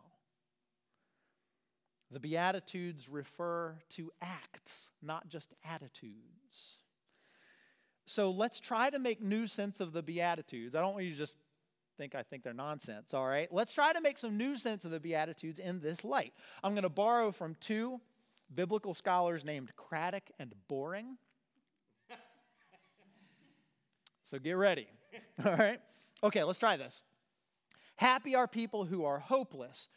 The 2.10 2.20
Beatitudes 2.20 3.08
refer 3.08 3.78
to 3.90 4.10
acts, 4.20 4.90
not 5.00 5.28
just 5.28 5.54
attitudes. 5.64 6.82
So 8.10 8.32
let's 8.32 8.58
try 8.58 8.90
to 8.90 8.98
make 8.98 9.22
new 9.22 9.46
sense 9.46 9.78
of 9.78 9.92
the 9.92 10.02
Beatitudes. 10.02 10.74
I 10.74 10.80
don't 10.80 10.94
want 10.94 11.04
you 11.04 11.12
to 11.12 11.16
just 11.16 11.36
think 11.96 12.16
I 12.16 12.24
think 12.24 12.42
they're 12.42 12.52
nonsense, 12.52 13.14
all 13.14 13.24
right? 13.24 13.46
Let's 13.52 13.72
try 13.72 13.92
to 13.92 14.00
make 14.00 14.18
some 14.18 14.36
new 14.36 14.56
sense 14.56 14.84
of 14.84 14.90
the 14.90 14.98
Beatitudes 14.98 15.60
in 15.60 15.78
this 15.78 16.02
light. 16.02 16.32
I'm 16.64 16.72
going 16.72 16.82
to 16.82 16.88
borrow 16.88 17.30
from 17.30 17.54
two 17.60 18.00
biblical 18.52 18.94
scholars 18.94 19.44
named 19.44 19.70
Craddock 19.76 20.24
and 20.40 20.52
Boring. 20.66 21.18
so 24.24 24.40
get 24.40 24.56
ready, 24.56 24.88
all 25.44 25.54
right? 25.54 25.78
Okay, 26.24 26.42
let's 26.42 26.58
try 26.58 26.76
this. 26.76 27.04
Happy 27.94 28.34
are 28.34 28.48
people 28.48 28.86
who 28.86 29.04
are 29.04 29.20
hopeless. 29.20 29.88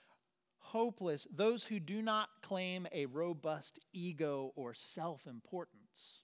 Hopeless, 0.60 1.28
those 1.36 1.64
who 1.64 1.80
do 1.80 2.00
not 2.00 2.30
claim 2.44 2.88
a 2.92 3.08
robust 3.08 3.80
ego 3.92 4.52
or 4.56 4.76
self 4.76 5.26
importance 5.26 6.23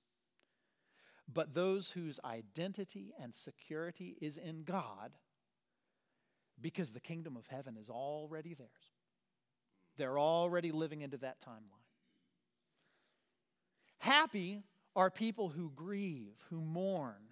but 1.31 1.53
those 1.53 1.91
whose 1.91 2.19
identity 2.25 3.13
and 3.21 3.33
security 3.33 4.17
is 4.21 4.37
in 4.37 4.63
God 4.63 5.11
because 6.61 6.91
the 6.91 6.99
kingdom 6.99 7.37
of 7.37 7.47
heaven 7.47 7.77
is 7.77 7.89
already 7.89 8.53
theirs. 8.53 8.69
They're 9.97 10.19
already 10.19 10.71
living 10.71 11.01
into 11.01 11.17
that 11.17 11.41
timeline. 11.41 11.85
Happy 13.99 14.63
are 14.95 15.11
people 15.11 15.49
who 15.49 15.71
grieve, 15.75 16.35
who 16.49 16.61
mourn, 16.61 17.29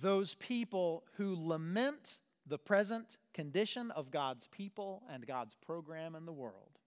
those 0.00 0.34
people 0.36 1.04
who 1.16 1.36
lament 1.36 2.18
the 2.46 2.58
present 2.58 3.18
condition 3.34 3.90
of 3.90 4.10
God's 4.10 4.46
people 4.46 5.02
and 5.10 5.26
God's 5.26 5.54
program 5.54 6.14
in 6.14 6.24
the 6.24 6.32
world 6.32 6.78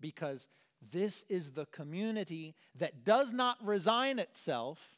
because 0.00 0.48
this 0.92 1.24
is 1.28 1.52
the 1.52 1.66
community 1.66 2.54
that 2.76 3.04
does 3.04 3.32
not 3.32 3.58
resign 3.64 4.18
itself 4.18 4.96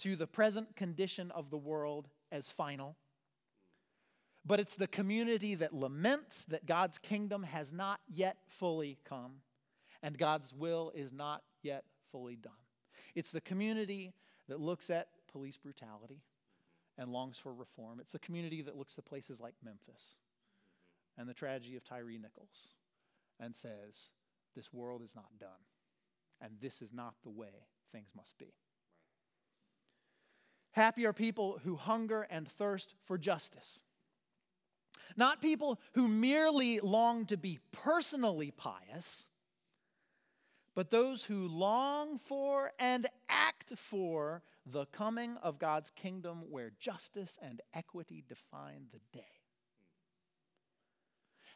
to 0.00 0.16
the 0.16 0.26
present 0.26 0.76
condition 0.76 1.30
of 1.32 1.50
the 1.50 1.58
world 1.58 2.08
as 2.32 2.50
final, 2.50 2.96
but 4.44 4.60
it's 4.60 4.76
the 4.76 4.86
community 4.86 5.54
that 5.54 5.74
laments 5.74 6.44
that 6.44 6.64
God's 6.64 6.98
kingdom 6.98 7.42
has 7.42 7.72
not 7.72 8.00
yet 8.08 8.38
fully 8.48 8.98
come 9.04 9.42
and 10.02 10.16
God's 10.16 10.54
will 10.54 10.92
is 10.94 11.12
not 11.12 11.42
yet 11.62 11.84
fully 12.10 12.36
done. 12.36 12.52
It's 13.14 13.30
the 13.30 13.40
community 13.40 14.14
that 14.48 14.60
looks 14.60 14.88
at 14.90 15.08
police 15.30 15.58
brutality 15.58 16.22
and 16.96 17.10
longs 17.10 17.38
for 17.38 17.52
reform. 17.52 18.00
It's 18.00 18.12
the 18.12 18.18
community 18.18 18.62
that 18.62 18.76
looks 18.76 18.94
to 18.94 19.02
places 19.02 19.40
like 19.40 19.54
Memphis 19.62 20.16
and 21.18 21.28
the 21.28 21.34
tragedy 21.34 21.76
of 21.76 21.84
Tyree 21.84 22.18
Nichols 22.18 22.74
and 23.38 23.54
says, 23.54 24.10
this 24.54 24.72
world 24.72 25.02
is 25.02 25.14
not 25.14 25.38
done. 25.38 25.48
And 26.40 26.54
this 26.60 26.80
is 26.80 26.92
not 26.92 27.14
the 27.22 27.30
way 27.30 27.66
things 27.92 28.10
must 28.16 28.38
be. 28.38 28.54
Happy 30.72 31.04
are 31.04 31.12
people 31.12 31.60
who 31.64 31.76
hunger 31.76 32.22
and 32.30 32.48
thirst 32.48 32.94
for 33.04 33.18
justice. 33.18 33.82
Not 35.16 35.42
people 35.42 35.80
who 35.94 36.06
merely 36.08 36.80
long 36.80 37.26
to 37.26 37.36
be 37.36 37.58
personally 37.72 38.52
pious, 38.52 39.26
but 40.74 40.90
those 40.90 41.24
who 41.24 41.48
long 41.48 42.18
for 42.18 42.70
and 42.78 43.08
act 43.28 43.72
for 43.76 44.42
the 44.64 44.86
coming 44.86 45.36
of 45.42 45.58
God's 45.58 45.90
kingdom 45.90 46.44
where 46.48 46.70
justice 46.78 47.38
and 47.42 47.60
equity 47.74 48.22
define 48.26 48.86
the 48.92 49.00
day. 49.12 49.24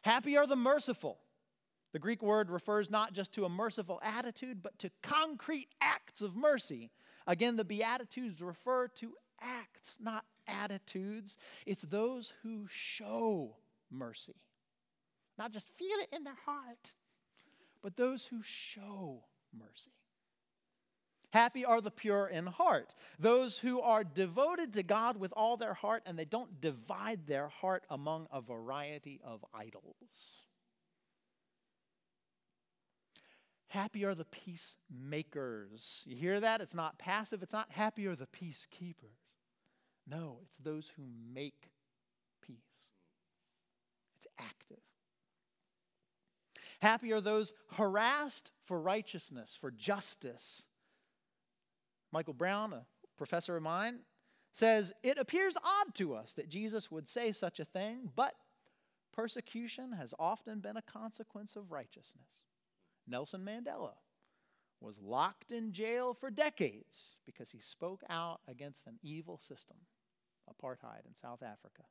Happy 0.01 0.37
are 0.37 0.45
the 0.45 0.55
merciful 0.55 1.19
the 1.95 1.99
Greek 1.99 2.21
word 2.21 2.51
refers 2.51 2.91
not 2.91 3.13
just 3.13 3.31
to 3.31 3.45
a 3.45 3.49
merciful 3.49 4.01
attitude, 4.03 4.61
but 4.61 4.77
to 4.79 4.91
concrete 5.01 5.69
acts 5.79 6.19
of 6.19 6.35
mercy. 6.35 6.91
Again, 7.25 7.55
the 7.55 7.63
Beatitudes 7.63 8.41
refer 8.41 8.89
to 8.95 9.13
acts, 9.39 9.97
not 10.01 10.25
attitudes. 10.45 11.37
It's 11.65 11.83
those 11.83 12.33
who 12.43 12.67
show 12.69 13.55
mercy. 13.89 14.35
Not 15.37 15.53
just 15.53 15.69
feel 15.77 15.97
it 16.01 16.09
in 16.13 16.25
their 16.25 16.35
heart, 16.45 16.91
but 17.81 17.95
those 17.95 18.25
who 18.25 18.41
show 18.43 19.23
mercy. 19.57 19.93
Happy 21.31 21.63
are 21.63 21.79
the 21.79 21.91
pure 21.91 22.27
in 22.27 22.45
heart, 22.45 22.93
those 23.19 23.57
who 23.57 23.79
are 23.79 24.03
devoted 24.03 24.73
to 24.73 24.83
God 24.83 25.15
with 25.15 25.31
all 25.37 25.55
their 25.55 25.73
heart 25.73 26.03
and 26.05 26.19
they 26.19 26.25
don't 26.25 26.59
divide 26.59 27.25
their 27.25 27.47
heart 27.47 27.85
among 27.89 28.27
a 28.33 28.41
variety 28.41 29.21
of 29.23 29.45
idols. 29.53 30.44
Happy 33.75 34.05
are 34.05 34.15
the 34.15 34.23
peacemakers. 34.23 36.05
You 36.07 36.15
hear 36.15 36.39
that? 36.39 36.61
It's 36.61 36.73
not 36.73 36.97
passive, 36.97 37.43
it's 37.43 37.51
not 37.51 37.71
happy 37.71 38.07
are 38.07 38.15
the 38.15 38.25
peacekeepers. 38.25 39.19
No, 40.07 40.37
it's 40.43 40.55
those 40.59 40.89
who 40.95 41.03
make 41.33 41.71
peace. 42.41 42.55
It's 44.15 44.27
active. 44.39 44.77
Happy 46.79 47.11
are 47.11 47.19
those 47.19 47.51
harassed 47.73 48.49
for 48.63 48.79
righteousness, 48.79 49.57
for 49.59 49.71
justice. 49.71 50.67
Michael 52.13 52.33
Brown, 52.33 52.71
a 52.71 52.85
professor 53.17 53.57
of 53.57 53.63
mine, 53.63 53.99
says 54.53 54.93
it 55.03 55.17
appears 55.17 55.57
odd 55.57 55.93
to 55.95 56.15
us 56.15 56.31
that 56.35 56.47
Jesus 56.47 56.89
would 56.89 57.09
say 57.09 57.33
such 57.33 57.59
a 57.59 57.65
thing, 57.65 58.09
but 58.15 58.35
persecution 59.11 59.91
has 59.91 60.13
often 60.17 60.61
been 60.61 60.77
a 60.77 60.81
consequence 60.81 61.57
of 61.57 61.73
righteousness. 61.73 62.45
Nelson 63.07 63.45
Mandela 63.45 63.93
was 64.81 64.99
locked 64.99 65.51
in 65.51 65.71
jail 65.71 66.13
for 66.13 66.29
decades 66.29 67.17
because 67.25 67.49
he 67.49 67.59
spoke 67.59 68.03
out 68.09 68.41
against 68.47 68.87
an 68.87 68.99
evil 69.01 69.37
system, 69.37 69.77
apartheid 70.49 71.05
in 71.07 71.15
South 71.15 71.41
Africa. 71.41 71.83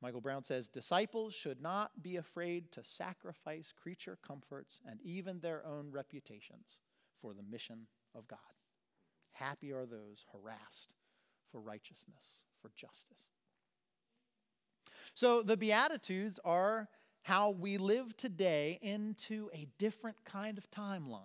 Michael 0.00 0.20
Brown 0.20 0.44
says 0.44 0.68
disciples 0.68 1.34
should 1.34 1.60
not 1.60 2.02
be 2.02 2.16
afraid 2.16 2.70
to 2.72 2.84
sacrifice 2.84 3.72
creature 3.76 4.18
comforts 4.24 4.80
and 4.88 5.00
even 5.02 5.40
their 5.40 5.66
own 5.66 5.90
reputations 5.90 6.80
for 7.20 7.34
the 7.34 7.42
mission 7.42 7.88
of 8.14 8.28
God. 8.28 8.38
Happy 9.32 9.72
are 9.72 9.86
those 9.86 10.24
harassed 10.32 10.94
for 11.50 11.60
righteousness, 11.60 12.42
for 12.62 12.70
justice. 12.76 13.24
So 15.14 15.42
the 15.42 15.56
Beatitudes 15.56 16.38
are 16.44 16.88
how 17.28 17.50
we 17.50 17.76
live 17.76 18.16
today 18.16 18.78
into 18.80 19.50
a 19.52 19.68
different 19.76 20.16
kind 20.24 20.56
of 20.56 20.70
timeline 20.70 21.20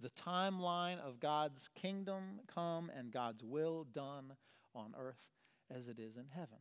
the 0.00 0.10
timeline 0.10 1.00
of 1.00 1.18
God's 1.18 1.68
kingdom 1.74 2.38
come 2.46 2.88
and 2.96 3.10
God's 3.10 3.42
will 3.42 3.84
done 3.92 4.34
on 4.76 4.94
earth 4.96 5.18
as 5.76 5.88
it 5.88 5.98
is 5.98 6.16
in 6.16 6.26
heaven. 6.32 6.58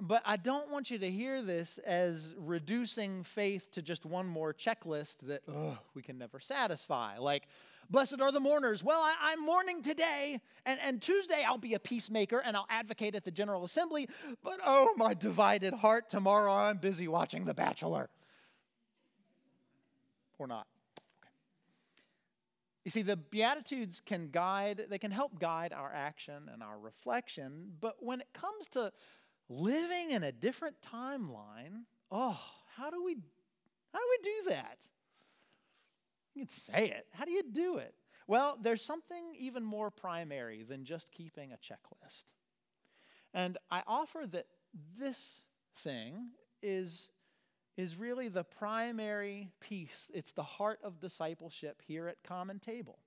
But 0.00 0.22
I 0.24 0.36
don't 0.36 0.70
want 0.70 0.90
you 0.90 0.98
to 0.98 1.10
hear 1.10 1.42
this 1.42 1.78
as 1.78 2.34
reducing 2.38 3.22
faith 3.22 3.70
to 3.72 3.82
just 3.82 4.06
one 4.06 4.26
more 4.26 4.54
checklist 4.54 5.18
that 5.24 5.42
ugh, 5.46 5.76
we 5.94 6.00
can 6.00 6.16
never 6.16 6.40
satisfy. 6.40 7.18
Like, 7.18 7.46
blessed 7.90 8.18
are 8.20 8.32
the 8.32 8.40
mourners. 8.40 8.82
Well, 8.82 9.00
I, 9.00 9.32
am 9.32 9.44
mourning 9.44 9.82
today, 9.82 10.40
and, 10.64 10.80
and 10.82 11.02
Tuesday 11.02 11.44
I'll 11.46 11.58
be 11.58 11.74
a 11.74 11.78
peacemaker 11.78 12.38
and 12.38 12.56
I'll 12.56 12.66
advocate 12.70 13.14
at 13.14 13.24
the 13.24 13.30
General 13.30 13.62
Assembly. 13.64 14.08
But 14.42 14.60
oh, 14.64 14.94
my 14.96 15.12
divided 15.12 15.74
heart, 15.74 16.08
tomorrow 16.08 16.54
I'm 16.54 16.78
busy 16.78 17.06
watching 17.06 17.44
The 17.44 17.54
Bachelor. 17.54 18.08
Or 20.38 20.46
not. 20.46 20.66
You 22.86 22.90
see, 22.90 23.02
the 23.02 23.16
Beatitudes 23.16 24.00
can 24.00 24.30
guide, 24.30 24.86
they 24.88 24.98
can 24.98 25.10
help 25.10 25.38
guide 25.38 25.74
our 25.74 25.92
action 25.92 26.48
and 26.50 26.62
our 26.62 26.78
reflection, 26.78 27.72
but 27.78 27.96
when 28.00 28.22
it 28.22 28.28
comes 28.32 28.66
to 28.68 28.90
living 29.50 30.12
in 30.12 30.22
a 30.22 30.32
different 30.32 30.76
timeline, 30.80 31.82
oh, 32.10 32.40
how 32.76 32.88
do 32.88 33.04
we 33.04 33.16
how 33.92 33.98
do 33.98 34.04
we 34.08 34.24
do 34.24 34.50
that? 34.50 34.78
You 36.34 36.42
can 36.42 36.48
say 36.48 36.90
it. 36.90 37.06
How 37.12 37.24
do 37.24 37.32
you 37.32 37.42
do 37.42 37.78
it? 37.78 37.94
Well, 38.28 38.56
there's 38.62 38.82
something 38.82 39.34
even 39.36 39.64
more 39.64 39.90
primary 39.90 40.62
than 40.62 40.84
just 40.84 41.10
keeping 41.10 41.52
a 41.52 41.56
checklist. 41.56 42.34
And 43.34 43.58
I 43.70 43.82
offer 43.86 44.24
that 44.30 44.46
this 44.96 45.42
thing 45.78 46.30
is, 46.62 47.10
is 47.76 47.96
really 47.96 48.28
the 48.28 48.44
primary 48.44 49.50
piece. 49.60 50.08
It's 50.14 50.32
the 50.32 50.44
heart 50.44 50.78
of 50.84 51.00
discipleship 51.00 51.82
here 51.84 52.06
at 52.06 52.22
Common 52.22 52.60
Table. 52.60 53.00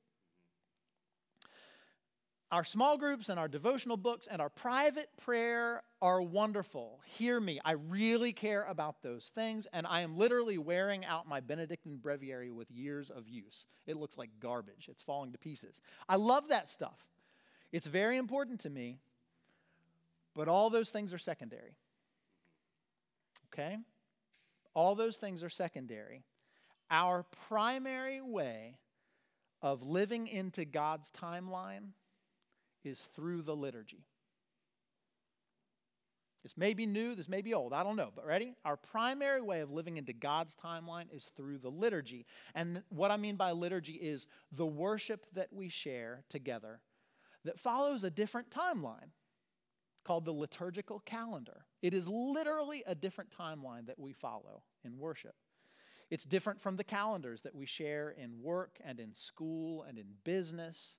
Our 2.53 2.63
small 2.63 2.99
groups 2.99 3.29
and 3.29 3.39
our 3.39 3.47
devotional 3.47 3.97
books 3.97 4.27
and 4.29 4.39
our 4.39 4.49
private 4.49 5.09
prayer 5.25 5.81
are 6.03 6.21
wonderful. 6.21 6.99
Hear 7.03 7.39
me. 7.39 7.59
I 7.65 7.71
really 7.71 8.31
care 8.31 8.61
about 8.69 9.01
those 9.01 9.31
things, 9.33 9.67
and 9.73 9.87
I 9.87 10.01
am 10.01 10.19
literally 10.19 10.59
wearing 10.59 11.03
out 11.03 11.27
my 11.27 11.39
Benedictine 11.39 11.97
breviary 11.97 12.51
with 12.51 12.69
years 12.69 13.09
of 13.09 13.27
use. 13.27 13.65
It 13.87 13.97
looks 13.97 14.19
like 14.19 14.29
garbage, 14.39 14.87
it's 14.87 15.01
falling 15.01 15.31
to 15.31 15.39
pieces. 15.39 15.81
I 16.07 16.17
love 16.17 16.49
that 16.49 16.69
stuff. 16.69 16.99
It's 17.71 17.87
very 17.87 18.17
important 18.17 18.59
to 18.59 18.69
me, 18.69 18.99
but 20.35 20.47
all 20.47 20.69
those 20.69 20.91
things 20.91 21.11
are 21.11 21.17
secondary. 21.17 21.75
Okay? 23.51 23.79
All 24.75 24.93
those 24.93 25.17
things 25.17 25.41
are 25.41 25.49
secondary. 25.49 26.21
Our 26.91 27.25
primary 27.47 28.21
way 28.21 28.77
of 29.59 29.81
living 29.81 30.27
into 30.27 30.65
God's 30.65 31.09
timeline 31.09 31.93
is 32.83 33.07
through 33.15 33.41
the 33.41 33.55
liturgy. 33.55 34.05
This 36.43 36.57
may 36.57 36.73
be 36.73 36.85
new, 36.85 37.15
this 37.15 37.29
may 37.29 37.41
be 37.41 37.53
old, 37.53 37.71
I 37.71 37.83
don't 37.83 37.95
know, 37.95 38.11
but 38.13 38.25
ready? 38.25 38.53
Our 38.65 38.75
primary 38.75 39.41
way 39.41 39.61
of 39.61 39.71
living 39.71 39.95
into 39.95 40.11
God's 40.11 40.57
timeline 40.57 41.05
is 41.09 41.31
through 41.37 41.59
the 41.59 41.69
liturgy. 41.69 42.25
And 42.53 42.83
what 42.89 43.11
I 43.11 43.17
mean 43.17 43.37
by 43.37 43.51
liturgy 43.51 43.93
is 43.93 44.27
the 44.51 44.65
worship 44.65 45.25
that 45.33 45.53
we 45.53 45.69
share 45.69 46.25
together 46.27 46.81
that 47.45 47.59
follows 47.59 48.03
a 48.03 48.09
different 48.09 48.49
timeline 48.49 49.11
called 50.03 50.25
the 50.25 50.33
liturgical 50.33 50.99
calendar. 50.99 51.65
It 51.81 51.93
is 51.93 52.09
literally 52.09 52.83
a 52.85 52.93
different 52.93 53.31
timeline 53.31 53.87
that 53.87 53.99
we 53.99 54.11
follow 54.11 54.63
in 54.83 54.97
worship. 54.97 55.35
It's 56.09 56.25
different 56.25 56.61
from 56.61 56.75
the 56.75 56.83
calendars 56.83 57.41
that 57.43 57.55
we 57.55 57.65
share 57.65 58.09
in 58.09 58.41
work 58.41 58.79
and 58.83 58.99
in 58.99 59.13
school 59.13 59.83
and 59.83 59.97
in 59.97 60.07
business 60.25 60.97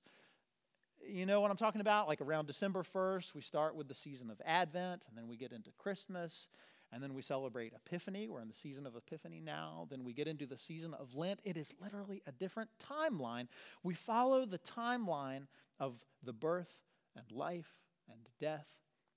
you 1.07 1.25
know 1.25 1.41
what 1.41 1.51
I'm 1.51 1.57
talking 1.57 1.81
about? 1.81 2.07
Like 2.07 2.21
around 2.21 2.47
December 2.47 2.83
1st, 2.83 3.33
we 3.33 3.41
start 3.41 3.75
with 3.75 3.87
the 3.87 3.95
season 3.95 4.29
of 4.29 4.41
Advent, 4.45 5.05
and 5.07 5.17
then 5.17 5.27
we 5.27 5.37
get 5.37 5.51
into 5.51 5.71
Christmas, 5.77 6.49
and 6.91 7.01
then 7.01 7.13
we 7.13 7.21
celebrate 7.21 7.73
Epiphany. 7.73 8.27
We're 8.27 8.41
in 8.41 8.47
the 8.47 8.55
season 8.55 8.85
of 8.85 8.95
Epiphany 8.95 9.39
now. 9.39 9.87
Then 9.89 10.03
we 10.03 10.13
get 10.13 10.27
into 10.27 10.45
the 10.45 10.57
season 10.57 10.93
of 10.93 11.15
Lent. 11.15 11.39
It 11.43 11.57
is 11.57 11.73
literally 11.81 12.21
a 12.27 12.31
different 12.31 12.69
timeline. 12.79 13.47
We 13.83 13.93
follow 13.93 14.45
the 14.45 14.59
timeline 14.59 15.47
of 15.79 15.95
the 16.23 16.33
birth 16.33 16.71
and 17.15 17.25
life 17.31 17.71
and 18.09 18.19
death 18.39 18.67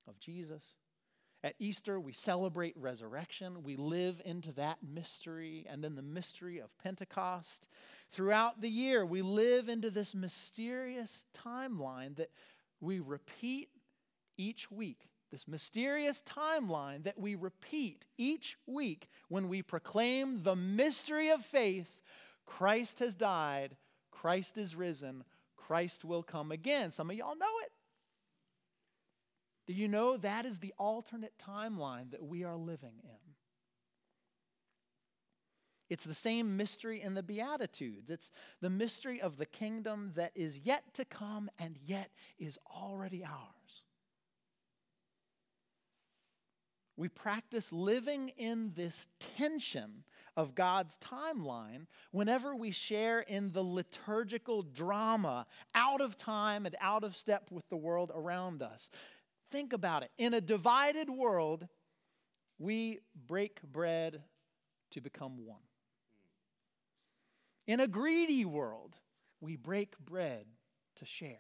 of 0.06 0.18
Jesus. 0.18 0.74
At 1.44 1.54
Easter, 1.60 2.00
we 2.00 2.12
celebrate 2.12 2.76
resurrection. 2.76 3.62
We 3.62 3.76
live 3.76 4.20
into 4.24 4.52
that 4.52 4.78
mystery 4.82 5.64
and 5.70 5.84
then 5.84 5.94
the 5.94 6.02
mystery 6.02 6.58
of 6.58 6.76
Pentecost. 6.78 7.68
Throughout 8.10 8.60
the 8.60 8.68
year, 8.68 9.06
we 9.06 9.22
live 9.22 9.68
into 9.68 9.90
this 9.90 10.14
mysterious 10.14 11.24
timeline 11.32 12.16
that 12.16 12.30
we 12.80 12.98
repeat 12.98 13.68
each 14.36 14.70
week. 14.70 15.08
This 15.30 15.46
mysterious 15.46 16.22
timeline 16.22 17.04
that 17.04 17.18
we 17.18 17.34
repeat 17.34 18.06
each 18.16 18.56
week 18.66 19.08
when 19.28 19.48
we 19.48 19.62
proclaim 19.62 20.42
the 20.42 20.56
mystery 20.56 21.28
of 21.28 21.44
faith 21.44 22.00
Christ 22.46 23.00
has 23.00 23.14
died, 23.14 23.76
Christ 24.10 24.56
is 24.56 24.74
risen, 24.74 25.22
Christ 25.56 26.02
will 26.02 26.22
come 26.22 26.50
again. 26.50 26.92
Some 26.92 27.10
of 27.10 27.16
y'all 27.16 27.36
know 27.36 27.46
it. 27.62 27.72
Do 29.68 29.74
you 29.74 29.86
know 29.86 30.16
that 30.16 30.46
is 30.46 30.58
the 30.58 30.72
alternate 30.78 31.34
timeline 31.38 32.10
that 32.12 32.24
we 32.24 32.42
are 32.42 32.56
living 32.56 32.94
in? 33.04 33.34
It's 35.90 36.04
the 36.04 36.14
same 36.14 36.56
mystery 36.56 37.02
in 37.02 37.12
the 37.12 37.22
Beatitudes. 37.22 38.08
It's 38.08 38.32
the 38.62 38.70
mystery 38.70 39.20
of 39.20 39.36
the 39.36 39.44
kingdom 39.44 40.12
that 40.16 40.32
is 40.34 40.58
yet 40.58 40.94
to 40.94 41.04
come 41.04 41.50
and 41.58 41.76
yet 41.84 42.10
is 42.38 42.58
already 42.74 43.22
ours. 43.22 43.84
We 46.96 47.08
practice 47.08 47.70
living 47.70 48.30
in 48.30 48.72
this 48.74 49.06
tension 49.20 50.02
of 50.36 50.54
God's 50.54 50.96
timeline 50.98 51.86
whenever 52.10 52.56
we 52.56 52.70
share 52.70 53.20
in 53.20 53.52
the 53.52 53.62
liturgical 53.62 54.62
drama, 54.62 55.46
out 55.74 56.00
of 56.00 56.18
time 56.18 56.66
and 56.66 56.74
out 56.80 57.04
of 57.04 57.16
step 57.16 57.50
with 57.50 57.68
the 57.68 57.76
world 57.76 58.10
around 58.14 58.62
us. 58.62 58.90
Think 59.50 59.72
about 59.72 60.02
it. 60.02 60.10
In 60.18 60.34
a 60.34 60.40
divided 60.40 61.08
world, 61.08 61.66
we 62.58 63.00
break 63.26 63.62
bread 63.62 64.22
to 64.90 65.00
become 65.00 65.46
one. 65.46 65.62
In 67.66 67.80
a 67.80 67.86
greedy 67.86 68.44
world, 68.44 68.96
we 69.40 69.56
break 69.56 69.98
bread 69.98 70.46
to 70.96 71.04
share. 71.04 71.38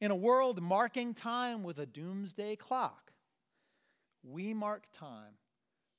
In 0.00 0.10
a 0.10 0.16
world 0.16 0.60
marking 0.60 1.14
time 1.14 1.62
with 1.62 1.78
a 1.78 1.86
doomsday 1.86 2.56
clock, 2.56 3.12
we 4.22 4.52
mark 4.52 4.86
time 4.92 5.34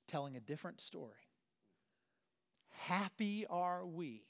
telling 0.07 0.35
a 0.35 0.39
different 0.39 0.81
story. 0.81 1.13
Happy 2.69 3.45
are 3.49 3.85
we 3.85 4.23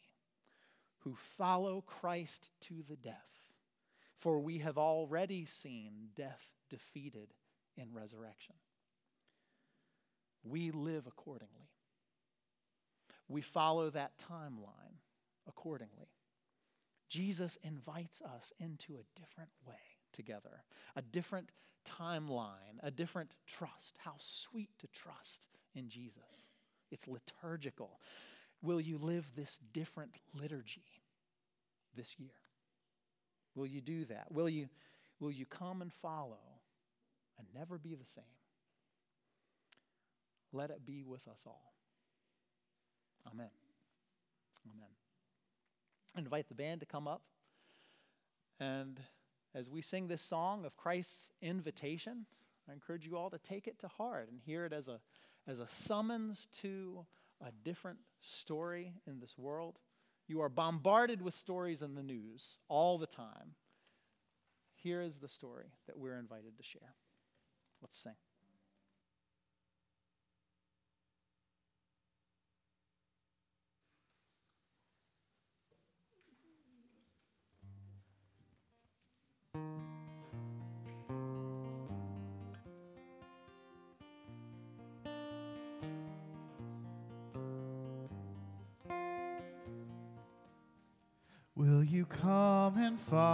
who 1.00 1.16
follow 1.38 1.82
Christ 1.82 2.52
to 2.62 2.84
the 2.88 2.96
death, 2.96 3.47
for 4.20 4.40
we 4.40 4.60
have 4.60 4.78
already 4.78 5.46
seen 5.46 6.10
death 6.16 6.44
defeated 6.70 7.34
in 7.76 7.94
resurrection. 7.94 8.56
We 10.44 10.72
live 10.72 11.08
accordingly. 11.08 11.70
we 13.30 13.42
follow 13.42 13.90
that 13.90 14.14
timeline 14.18 15.02
accordingly. 15.48 16.08
Jesus 17.10 17.58
invites 17.64 18.22
us 18.22 18.54
into 18.60 18.96
a 18.96 19.20
different 19.20 19.52
way 19.66 19.76
together, 20.14 20.64
a 20.96 21.02
different 21.02 21.52
timeline, 21.86 22.80
a 22.82 22.92
different 22.92 23.32
trust. 23.46 23.96
How 23.98 24.16
sweet 24.18 24.70
to 24.80 24.88
trust 24.88 25.48
in 25.76 25.90
Jesus. 25.90 26.50
It's 26.92 27.08
liturgical. 27.08 28.00
Will 28.62 28.82
you 28.82 28.98
live 28.98 29.26
this 29.36 29.60
different 29.74 30.16
liturgy 30.34 31.04
this 31.96 32.16
year? 32.18 32.32
Will 33.58 33.66
you 33.66 33.82
do 33.82 34.06
that? 34.06 34.28
Will 34.32 34.48
you, 34.48 34.70
will 35.20 35.32
you 35.32 35.48
come 35.48 35.82
and 35.82 35.92
follow 35.92 36.38
and 37.40 37.48
never 37.56 37.80
be 37.80 37.96
the 37.96 38.06
same? 38.06 38.24
Let 40.54 40.70
it 40.70 40.86
be 40.86 41.02
with 41.02 41.28
us 41.28 41.42
all. 41.48 41.74
Amen. 43.26 43.50
Amen. 44.64 44.90
I 46.16 46.20
invite 46.20 46.48
the 46.50 46.56
band 46.56 46.82
to 46.82 46.86
come 46.86 47.08
up. 47.08 47.24
And 48.60 49.00
as 49.56 49.72
we 49.72 49.82
sing 49.82 50.08
this 50.08 50.22
song 50.22 50.64
of 50.64 50.78
Christ's 50.78 51.32
invitation, 51.42 52.28
I 52.70 52.74
encourage 52.74 53.08
you 53.08 53.18
all 53.18 53.32
to 53.32 53.40
take 53.40 53.66
it 53.66 53.80
to 53.80 53.88
heart 53.88 54.30
and 54.30 54.40
hear 54.46 54.66
it 54.66 54.74
as 54.74 54.88
a, 54.88 55.00
as 55.48 55.60
a 55.60 55.68
summons 55.68 56.48
to 56.62 57.08
a 57.42 57.52
different 57.64 58.00
story 58.22 58.94
in 59.08 59.20
this 59.20 59.36
world. 59.36 59.80
You 60.28 60.42
are 60.42 60.50
bombarded 60.50 61.22
with 61.22 61.36
stories 61.36 61.82
in 61.82 61.96
the 61.96 62.04
news 62.04 62.58
all 62.68 62.98
the 62.98 63.08
time. 63.08 63.56
Here 64.76 65.02
is 65.02 65.18
the 65.18 65.30
story 65.30 65.72
that 65.88 65.98
we're 65.98 66.18
invited 66.18 66.58
to 66.58 66.64
share. 66.64 66.96
Let's 67.82 67.98
sing. 67.98 68.14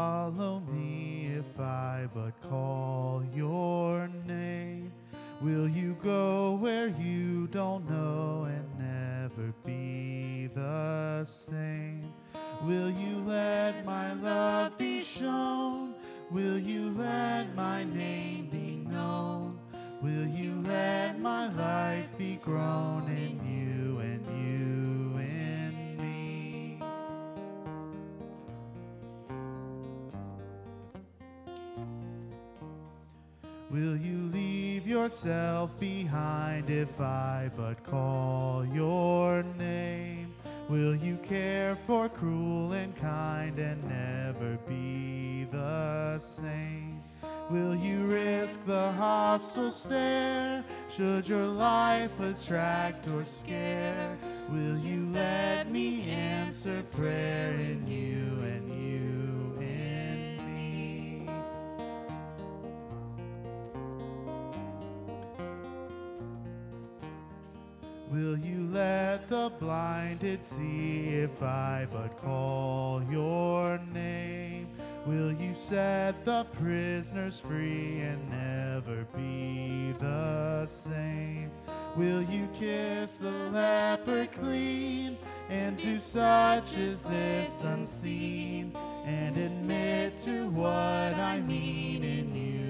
Follow 0.03 0.61
me 0.69 1.29
if 1.39 1.57
I 1.57 2.09
but 2.13 2.33
call 2.49 3.23
your 3.33 4.09
name? 4.27 4.91
Will 5.39 5.69
you 5.69 5.95
go 6.03 6.55
where 6.55 6.89
you 6.89 7.47
don't 7.47 7.89
know 7.89 8.45
and 8.53 8.67
never 8.77 9.53
be 9.65 10.49
the 10.53 11.23
same? 11.25 12.11
Will 12.63 12.89
you 12.89 13.23
let 13.25 13.85
my 13.85 14.13
love 14.15 14.77
be 14.77 15.05
shown? 15.05 15.95
Will 16.31 16.59
you 16.59 16.93
let 16.97 17.55
my 17.55 17.85
name 17.85 18.49
be 18.51 18.85
known? 18.91 19.57
Will 20.01 20.27
you 20.27 20.61
let 20.65 21.17
my 21.17 21.47
life 21.53 22.09
be 22.17 22.35
grown 22.43 23.07
in 23.07 23.39
you 23.55 23.99
Will 33.73 33.97
you 33.97 34.29
leave 34.31 34.85
yourself 34.85 35.71
behind 35.79 36.69
if 36.69 37.01
I 37.01 37.49
but 37.57 37.83
call 37.83 38.63
your 38.67 39.41
name? 39.57 40.35
Will 40.69 40.95
you 40.95 41.17
care 41.17 41.75
for 41.87 42.07
cruel 42.07 42.73
and 42.73 42.95
kind 42.95 43.57
and 43.57 43.83
never 43.89 44.59
be 44.67 45.47
the 45.51 46.19
same? 46.19 47.01
Will 47.49 47.75
you 47.75 48.05
risk 48.05 48.63
the 48.67 48.91
hostile 48.91 49.71
stare? 49.71 50.63
Should 50.95 51.27
your 51.27 51.47
life 51.47 52.19
attract 52.19 53.09
or 53.09 53.25
scare? 53.25 54.15
Will 54.49 54.77
you 54.77 55.07
let 55.11 55.71
me 55.71 56.11
answer 56.11 56.83
prayer 56.95 57.55
in 57.55 57.87
you 57.87 58.33
Will 68.13 68.37
you 68.37 68.69
let 68.71 69.27
the 69.27 69.51
blinded 69.59 70.45
see 70.45 71.07
if 71.15 71.41
I 71.41 71.87
but 71.91 72.15
call 72.21 73.01
your 73.09 73.79
name? 73.91 74.67
Will 75.07 75.31
you 75.31 75.55
set 75.55 76.23
the 76.23 76.45
prisoners 76.53 77.39
free 77.39 78.01
and 78.01 78.29
never 78.29 79.07
be 79.15 79.95
the 79.97 80.67
same? 80.67 81.49
Will 81.95 82.21
you 82.21 82.47
kiss 82.53 83.13
the 83.15 83.31
leper 83.31 84.27
clean 84.27 85.17
and 85.49 85.77
do 85.77 85.95
such 85.95 86.71
as 86.73 87.01
this 87.01 87.63
unseen 87.63 88.77
and 89.05 89.35
admit 89.37 90.19
to 90.19 90.49
what 90.49 91.15
I 91.15 91.41
mean 91.41 92.03
in 92.03 92.35
you 92.35 92.62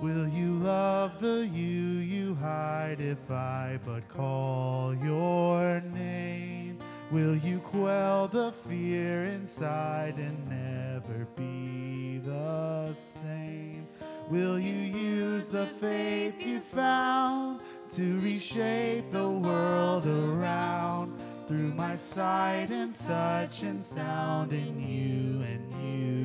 Will 0.00 0.26
you 0.26 0.54
love 0.54 1.20
the 1.20 1.46
you 1.52 1.98
you 1.98 2.34
hide 2.34 3.00
if 3.00 3.30
I 3.30 3.78
but 3.84 4.08
call 4.08 4.94
your 4.94 5.82
name? 5.92 6.78
Will 7.10 7.36
you 7.36 7.58
quell 7.58 8.26
the 8.26 8.54
fear 8.66 9.26
inside 9.26 10.14
and 10.16 10.48
never 10.48 11.26
be 11.36 12.16
the 12.24 12.94
same? 12.94 13.86
Will 14.30 14.58
you 14.58 14.74
use 14.74 15.48
the 15.48 15.66
faith 15.66 16.40
you 16.40 16.60
found 16.60 17.60
to 17.90 18.20
reshape 18.20 19.12
the 19.12 19.28
world 19.28 20.06
around 20.06 21.20
through 21.46 21.74
my 21.74 21.94
sight 21.94 22.70
and 22.70 22.94
touch 22.94 23.62
and 23.62 23.82
sound 23.82 24.54
in 24.54 24.80
you 24.80 25.42
and 25.42 25.70
you 25.84 26.19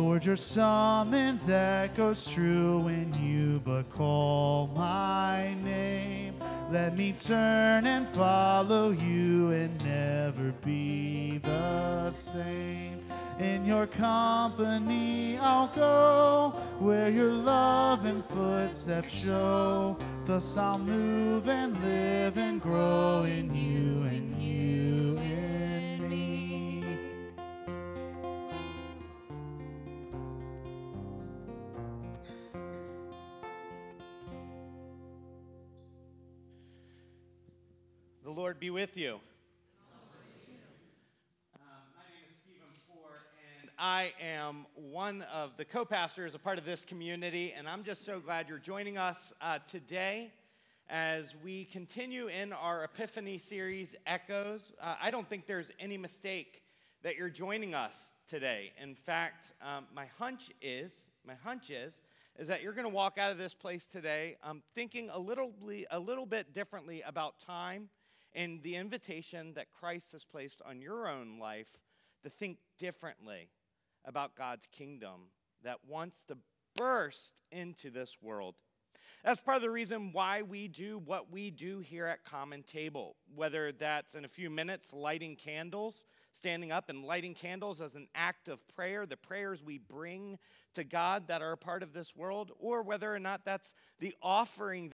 Lord, 0.00 0.24
your 0.24 0.36
summons 0.36 1.46
echoes 1.50 2.26
true 2.26 2.78
when 2.78 3.12
you 3.22 3.60
but 3.62 3.90
call 3.90 4.68
my 4.68 5.54
name. 5.62 6.34
Let 6.72 6.96
me 6.96 7.12
turn 7.12 7.86
and 7.86 8.08
follow 8.08 8.92
you 8.92 9.50
and 9.50 9.84
never 9.84 10.52
be 10.64 11.36
the 11.42 12.12
same. 12.12 13.04
In 13.38 13.66
your 13.66 13.86
company 13.86 15.36
I'll 15.36 15.68
go 15.68 16.58
where 16.78 17.10
your 17.10 17.32
love 17.32 18.06
and 18.06 18.24
footsteps 18.24 19.12
show. 19.12 19.98
Thus 20.24 20.56
I'll 20.56 20.78
move 20.78 21.46
and 21.46 21.78
live 21.82 22.38
and 22.38 22.58
grow 22.60 23.24
in 23.24 23.54
you 23.54 24.08
and 24.08 24.42
you 24.42 24.59
Lord 38.50 38.58
be 38.58 38.70
with 38.70 38.96
you. 38.96 39.20
Um, 41.54 41.60
my 41.94 42.02
name 42.02 42.26
is 42.28 42.36
Stephen 42.42 42.66
Poor, 42.92 43.08
and 43.60 43.70
I 43.78 44.12
am 44.20 44.66
one 44.74 45.22
of 45.32 45.56
the 45.56 45.64
co 45.64 45.84
pastors, 45.84 46.34
a 46.34 46.38
part 46.40 46.58
of 46.58 46.64
this 46.64 46.82
community, 46.82 47.54
and 47.56 47.68
I'm 47.68 47.84
just 47.84 48.04
so 48.04 48.18
glad 48.18 48.48
you're 48.48 48.58
joining 48.58 48.98
us 48.98 49.32
uh, 49.40 49.60
today 49.70 50.32
as 50.88 51.36
we 51.44 51.66
continue 51.66 52.26
in 52.26 52.52
our 52.52 52.82
Epiphany 52.82 53.38
series, 53.38 53.94
Echoes. 54.04 54.72
Uh, 54.82 54.96
I 55.00 55.12
don't 55.12 55.30
think 55.30 55.46
there's 55.46 55.70
any 55.78 55.96
mistake 55.96 56.64
that 57.04 57.14
you're 57.14 57.30
joining 57.30 57.72
us 57.72 57.94
today. 58.26 58.72
In 58.82 58.96
fact, 58.96 59.52
um, 59.62 59.86
my 59.94 60.06
hunch 60.18 60.50
is, 60.60 60.92
my 61.24 61.34
hunch 61.44 61.70
is, 61.70 62.02
is 62.36 62.48
that 62.48 62.62
you're 62.62 62.72
going 62.72 62.82
to 62.82 62.92
walk 62.92 63.16
out 63.16 63.30
of 63.30 63.38
this 63.38 63.54
place 63.54 63.86
today 63.86 64.38
um, 64.42 64.60
thinking 64.74 65.08
a 65.12 65.18
little, 65.20 65.52
a 65.92 66.00
little 66.00 66.26
bit 66.26 66.52
differently 66.52 67.00
about 67.06 67.38
time 67.38 67.88
and 68.34 68.62
the 68.62 68.76
invitation 68.76 69.54
that 69.54 69.70
Christ 69.70 70.12
has 70.12 70.24
placed 70.24 70.62
on 70.64 70.80
your 70.80 71.08
own 71.08 71.38
life 71.38 71.78
to 72.22 72.30
think 72.30 72.58
differently 72.78 73.48
about 74.04 74.36
God's 74.36 74.66
kingdom 74.66 75.30
that 75.62 75.78
wants 75.86 76.22
to 76.28 76.36
burst 76.76 77.40
into 77.50 77.90
this 77.90 78.18
world. 78.22 78.54
That's 79.24 79.40
part 79.40 79.56
of 79.56 79.62
the 79.62 79.70
reason 79.70 80.12
why 80.12 80.40
we 80.40 80.66
do 80.66 80.98
what 80.98 81.30
we 81.30 81.50
do 81.50 81.80
here 81.80 82.06
at 82.06 82.24
Common 82.24 82.62
Table, 82.62 83.16
whether 83.34 83.70
that's 83.70 84.14
in 84.14 84.24
a 84.24 84.28
few 84.28 84.48
minutes 84.48 84.94
lighting 84.94 85.36
candles, 85.36 86.06
standing 86.32 86.72
up 86.72 86.88
and 86.88 87.04
lighting 87.04 87.34
candles 87.34 87.82
as 87.82 87.96
an 87.96 88.08
act 88.14 88.48
of 88.48 88.66
prayer, 88.68 89.04
the 89.04 89.18
prayers 89.18 89.62
we 89.62 89.76
bring 89.76 90.38
to 90.72 90.84
God 90.84 91.28
that 91.28 91.42
are 91.42 91.52
a 91.52 91.58
part 91.58 91.82
of 91.82 91.92
this 91.92 92.16
world, 92.16 92.50
or 92.58 92.82
whether 92.82 93.14
or 93.14 93.18
not 93.18 93.44
that's 93.44 93.74
the 93.98 94.14
offering 94.22 94.88